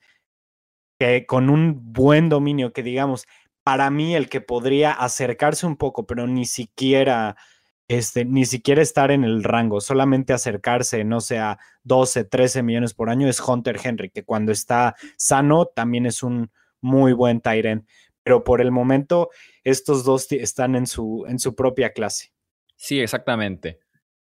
que 1.00 1.26
con 1.26 1.50
un 1.50 1.94
buen 1.94 2.30
dominio, 2.30 2.74
que 2.74 2.84
digamos, 2.84 3.26
para 3.64 3.90
mí 3.90 4.16
el 4.16 4.30
que 4.30 4.40
podría 4.40 4.92
acercarse 4.92 5.66
un 5.66 5.78
poco, 5.78 6.06
pero 6.06 6.28
ni 6.28 6.46
siquiera 6.46 7.38
este, 7.91 8.23
ni 8.23 8.45
siquiera 8.45 8.82
estar 8.82 9.12
en 9.12 9.25
el 9.25 9.43
rango, 9.43 9.82
solamente 9.82 10.32
acercarse, 10.32 11.04
no 11.04 11.19
sea 11.19 11.60
12, 11.84 12.23
13 12.23 12.63
millones 12.63 12.93
por 12.93 13.10
año, 13.10 13.27
es 13.27 13.41
Hunter 13.41 13.77
Henry, 13.84 14.10
que 14.10 14.23
cuando 14.23 14.54
está 14.54 14.95
sano 15.17 15.65
también 15.65 16.06
es 16.06 16.23
un 16.23 16.51
muy 16.80 17.12
buen 17.12 17.41
Tyrant. 17.41 17.86
Pero 18.23 18.45
por 18.45 18.62
el 18.62 18.71
momento, 18.71 19.30
estos 19.65 20.06
dos 20.06 20.32
están 20.32 20.75
en 20.75 20.88
su, 20.88 21.25
en 21.27 21.38
su 21.38 21.54
propia 21.54 21.91
clase. 21.91 22.32
Sí, 22.77 23.01
exactamente. 23.01 23.80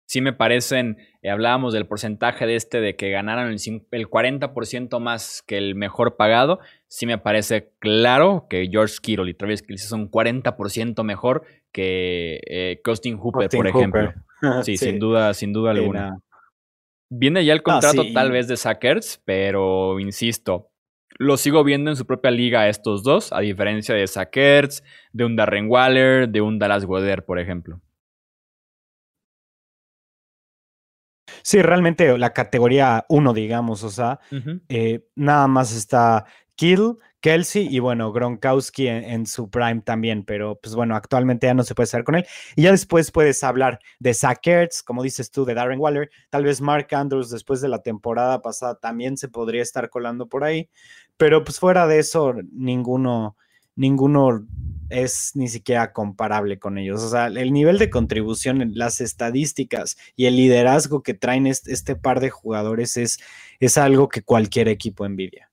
Sí 0.06 0.22
me 0.22 0.32
parecen, 0.32 0.96
eh, 1.20 1.28
hablábamos 1.28 1.74
del 1.74 1.86
porcentaje 1.86 2.46
de 2.46 2.56
este 2.56 2.80
de 2.80 2.96
que 2.96 3.10
ganaron 3.10 3.48
el, 3.48 3.60
el 3.90 4.08
40% 4.08 4.98
más 4.98 5.42
que 5.46 5.58
el 5.58 5.74
mejor 5.74 6.16
pagado. 6.16 6.60
Sí 6.86 7.04
me 7.04 7.18
parece 7.18 7.70
claro 7.80 8.46
que 8.48 8.66
George 8.70 8.94
Kittle 9.02 9.30
y 9.30 9.34
Travis 9.34 9.60
Kelce 9.60 9.88
son 9.88 10.10
40% 10.10 11.02
mejor 11.04 11.44
que 11.72 12.40
eh, 12.46 12.80
Austin 12.84 13.18
Hooper, 13.18 13.48
por 13.48 13.66
ejemplo. 13.66 14.12
Sí, 14.62 14.76
sin 14.76 15.00
duda, 15.00 15.34
sin 15.34 15.52
duda 15.52 15.72
alguna. 15.72 16.20
Viene 17.10 17.44
ya 17.44 17.52
el 17.52 17.64
contrato 17.64 18.02
tal 18.14 18.30
vez 18.30 18.46
de 18.46 18.56
Sackers, 18.56 19.20
pero 19.24 19.98
insisto, 19.98 20.70
lo 21.18 21.36
sigo 21.36 21.64
viendo 21.64 21.90
en 21.90 21.96
su 21.96 22.06
propia 22.06 22.30
liga 22.30 22.68
estos 22.68 23.02
dos, 23.02 23.32
a 23.32 23.40
diferencia 23.40 23.96
de 23.96 24.06
Sackers, 24.06 24.84
de 25.12 25.24
un 25.24 25.34
Darren 25.34 25.68
Waller, 25.68 26.28
de 26.28 26.40
un 26.40 26.60
Dallas 26.60 26.84
Goddard, 26.84 27.24
por 27.24 27.40
ejemplo. 27.40 27.80
Sí, 31.42 31.60
realmente 31.62 32.16
la 32.18 32.32
categoría 32.32 33.04
1, 33.08 33.32
digamos, 33.32 33.82
o 33.82 33.90
sea, 33.90 34.20
eh, 34.68 35.08
nada 35.14 35.48
más 35.48 35.74
está 35.74 36.26
Kill, 36.54 36.96
Kelsey 37.20 37.68
y 37.70 37.78
bueno, 37.80 38.12
Gronkowski 38.12 38.86
en, 38.88 39.26
su 39.26 39.50
prime 39.50 39.82
también, 39.82 40.24
pero 40.24 40.58
pues 40.60 40.74
bueno, 40.74 40.94
actualmente 40.94 41.46
ya 41.46 41.54
no 41.54 41.64
se 41.64 41.74
puede 41.74 41.84
estar 41.84 42.04
con 42.04 42.14
él. 42.14 42.26
Y 42.56 42.62
ya 42.62 42.70
después 42.70 43.10
puedes 43.10 43.42
hablar 43.42 43.80
de 43.98 44.14
Zach 44.14 44.46
Ertz, 44.46 44.82
como 44.82 45.02
dices 45.02 45.30
tú, 45.30 45.44
de 45.44 45.54
Darren 45.54 45.80
Waller, 45.80 46.10
tal 46.30 46.44
vez 46.44 46.60
Mark 46.60 46.88
Andrews 46.92 47.30
después 47.30 47.60
de 47.60 47.68
la 47.68 47.82
temporada 47.82 48.40
pasada 48.42 48.76
también 48.76 49.16
se 49.16 49.28
podría 49.28 49.62
estar 49.62 49.90
colando 49.90 50.28
por 50.28 50.44
ahí, 50.44 50.68
pero 51.16 51.44
pues 51.44 51.58
fuera 51.58 51.86
de 51.86 51.98
eso, 51.98 52.34
ninguno, 52.52 53.36
ninguno 53.74 54.46
es 54.90 55.32
ni 55.34 55.48
siquiera 55.48 55.92
comparable 55.92 56.58
con 56.58 56.78
ellos. 56.78 57.02
O 57.02 57.08
sea, 57.10 57.26
el 57.26 57.52
nivel 57.52 57.78
de 57.78 57.90
contribución, 57.90 58.72
las 58.74 59.00
estadísticas 59.00 59.96
y 60.16 60.26
el 60.26 60.36
liderazgo 60.36 61.02
que 61.02 61.14
traen 61.14 61.46
este, 61.46 61.72
este 61.72 61.96
par 61.96 62.20
de 62.20 62.30
jugadores 62.30 62.96
es, 62.96 63.18
es 63.60 63.78
algo 63.78 64.08
que 64.08 64.22
cualquier 64.22 64.68
equipo 64.68 65.04
envidia. 65.04 65.50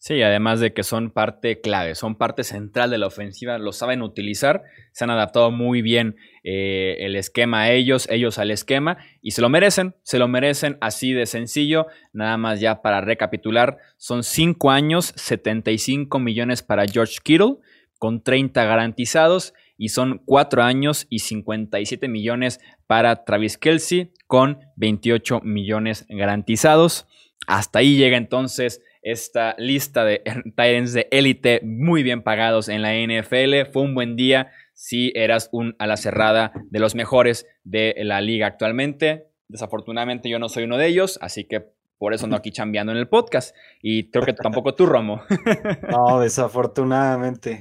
Sí, 0.00 0.22
además 0.22 0.60
de 0.60 0.72
que 0.72 0.84
son 0.84 1.10
parte 1.10 1.60
clave, 1.60 1.96
son 1.96 2.14
parte 2.14 2.44
central 2.44 2.90
de 2.90 2.98
la 2.98 3.08
ofensiva, 3.08 3.58
lo 3.58 3.72
saben 3.72 4.00
utilizar, 4.00 4.62
se 4.92 5.02
han 5.02 5.10
adaptado 5.10 5.50
muy 5.50 5.82
bien 5.82 6.14
eh, 6.44 6.98
el 7.00 7.16
esquema 7.16 7.62
a 7.62 7.72
ellos, 7.72 8.06
ellos 8.08 8.38
al 8.38 8.52
esquema, 8.52 8.98
y 9.22 9.32
se 9.32 9.42
lo 9.42 9.48
merecen, 9.48 9.96
se 10.04 10.20
lo 10.20 10.28
merecen 10.28 10.78
así 10.80 11.12
de 11.12 11.26
sencillo. 11.26 11.88
Nada 12.12 12.36
más 12.36 12.60
ya 12.60 12.80
para 12.80 13.00
recapitular, 13.00 13.78
son 13.96 14.22
5 14.22 14.70
años, 14.70 15.12
75 15.16 16.20
millones 16.20 16.62
para 16.62 16.86
George 16.86 17.16
Kittle, 17.20 17.56
con 17.98 18.22
30 18.22 18.64
garantizados, 18.64 19.52
y 19.76 19.88
son 19.88 20.22
4 20.24 20.62
años 20.62 21.08
y 21.10 21.18
57 21.18 22.06
millones 22.06 22.60
para 22.86 23.24
Travis 23.24 23.58
Kelsey, 23.58 24.12
con 24.28 24.60
28 24.76 25.40
millones 25.42 26.06
garantizados. 26.08 27.08
Hasta 27.48 27.80
ahí 27.80 27.96
llega 27.96 28.16
entonces 28.16 28.80
esta 29.02 29.54
lista 29.58 30.04
de 30.04 30.22
Titans 30.44 30.92
de 30.92 31.08
élite 31.10 31.60
muy 31.62 32.02
bien 32.02 32.22
pagados 32.22 32.68
en 32.68 32.82
la 32.82 32.94
NFL. 32.94 33.70
Fue 33.72 33.82
un 33.82 33.94
buen 33.94 34.16
día 34.16 34.50
si 34.74 35.12
eras 35.14 35.48
un 35.52 35.74
a 35.78 35.86
la 35.86 35.96
cerrada 35.96 36.52
de 36.70 36.78
los 36.78 36.94
mejores 36.94 37.46
de 37.64 37.94
la 37.98 38.20
liga 38.20 38.46
actualmente. 38.46 39.26
Desafortunadamente 39.48 40.28
yo 40.28 40.38
no 40.38 40.48
soy 40.48 40.64
uno 40.64 40.76
de 40.76 40.86
ellos, 40.86 41.18
así 41.22 41.44
que 41.44 41.66
por 41.98 42.14
eso 42.14 42.28
no 42.28 42.36
aquí 42.36 42.52
chambeando 42.52 42.92
en 42.92 42.98
el 42.98 43.08
podcast. 43.08 43.54
Y 43.82 44.10
creo 44.10 44.24
que 44.24 44.32
tampoco 44.32 44.74
tú, 44.74 44.86
Romo. 44.86 45.22
No, 45.90 46.20
desafortunadamente. 46.20 47.60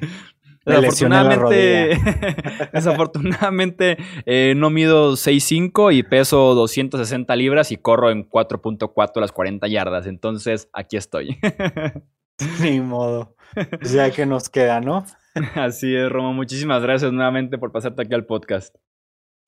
Desafortunadamente, 0.68 1.98
desafortunadamente 2.74 3.98
eh, 4.26 4.54
no 4.56 4.70
mido 4.70 5.14
6'5 5.14 5.96
y 5.96 6.04
peso 6.04 6.54
260 6.56 7.36
libras 7.38 7.72
y 7.72 7.78
corro 7.78 8.12
en 8.12 8.30
4.4 8.30 9.22
las 9.22 9.32
40 9.32 9.68
yardas. 9.68 10.08
Entonces, 10.08 10.70
aquí 10.74 10.98
estoy. 10.98 11.38
Ni 12.62 12.82
modo. 12.82 13.36
Pues 13.80 13.94
ya 13.94 14.12
que 14.12 14.26
nos 14.26 14.50
queda, 14.50 14.82
¿no? 14.82 15.06
Así 15.56 15.96
es, 15.96 16.10
Romo. 16.10 16.34
Muchísimas 16.34 16.82
gracias 16.82 17.12
nuevamente 17.12 17.58
por 17.58 17.72
pasarte 17.72 18.02
aquí 18.02 18.14
al 18.14 18.26
podcast. 18.26 18.76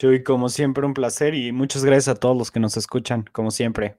y 0.01 0.23
como 0.23 0.49
siempre, 0.49 0.85
un 0.85 0.93
placer 0.93 1.35
y 1.35 1.51
muchas 1.51 1.83
gracias 1.83 2.15
a 2.15 2.19
todos 2.19 2.37
los 2.37 2.51
que 2.51 2.59
nos 2.59 2.77
escuchan, 2.77 3.25
como 3.31 3.51
siempre. 3.51 3.97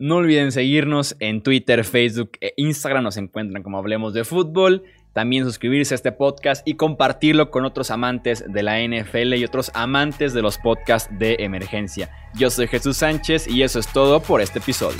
No 0.00 0.16
olviden 0.16 0.52
seguirnos 0.52 1.16
en 1.18 1.42
Twitter, 1.42 1.84
Facebook 1.84 2.32
e 2.40 2.52
Instagram. 2.56 3.02
Nos 3.02 3.16
encuentran 3.16 3.64
como 3.64 3.78
Hablemos 3.78 4.14
de 4.14 4.24
Fútbol 4.24 4.84
también 5.12 5.44
suscribirse 5.44 5.94
a 5.94 5.96
este 5.96 6.12
podcast 6.12 6.66
y 6.66 6.74
compartirlo 6.74 7.50
con 7.50 7.64
otros 7.64 7.90
amantes 7.90 8.44
de 8.46 8.62
la 8.62 8.80
NFL 8.80 9.34
y 9.34 9.44
otros 9.44 9.70
amantes 9.74 10.34
de 10.34 10.42
los 10.42 10.58
podcasts 10.58 11.10
de 11.18 11.36
emergencia. 11.40 12.10
Yo 12.34 12.50
soy 12.50 12.68
Jesús 12.68 12.98
Sánchez 12.98 13.48
y 13.48 13.62
eso 13.62 13.78
es 13.78 13.88
todo 13.88 14.20
por 14.20 14.40
este 14.40 14.58
episodio. 14.58 14.98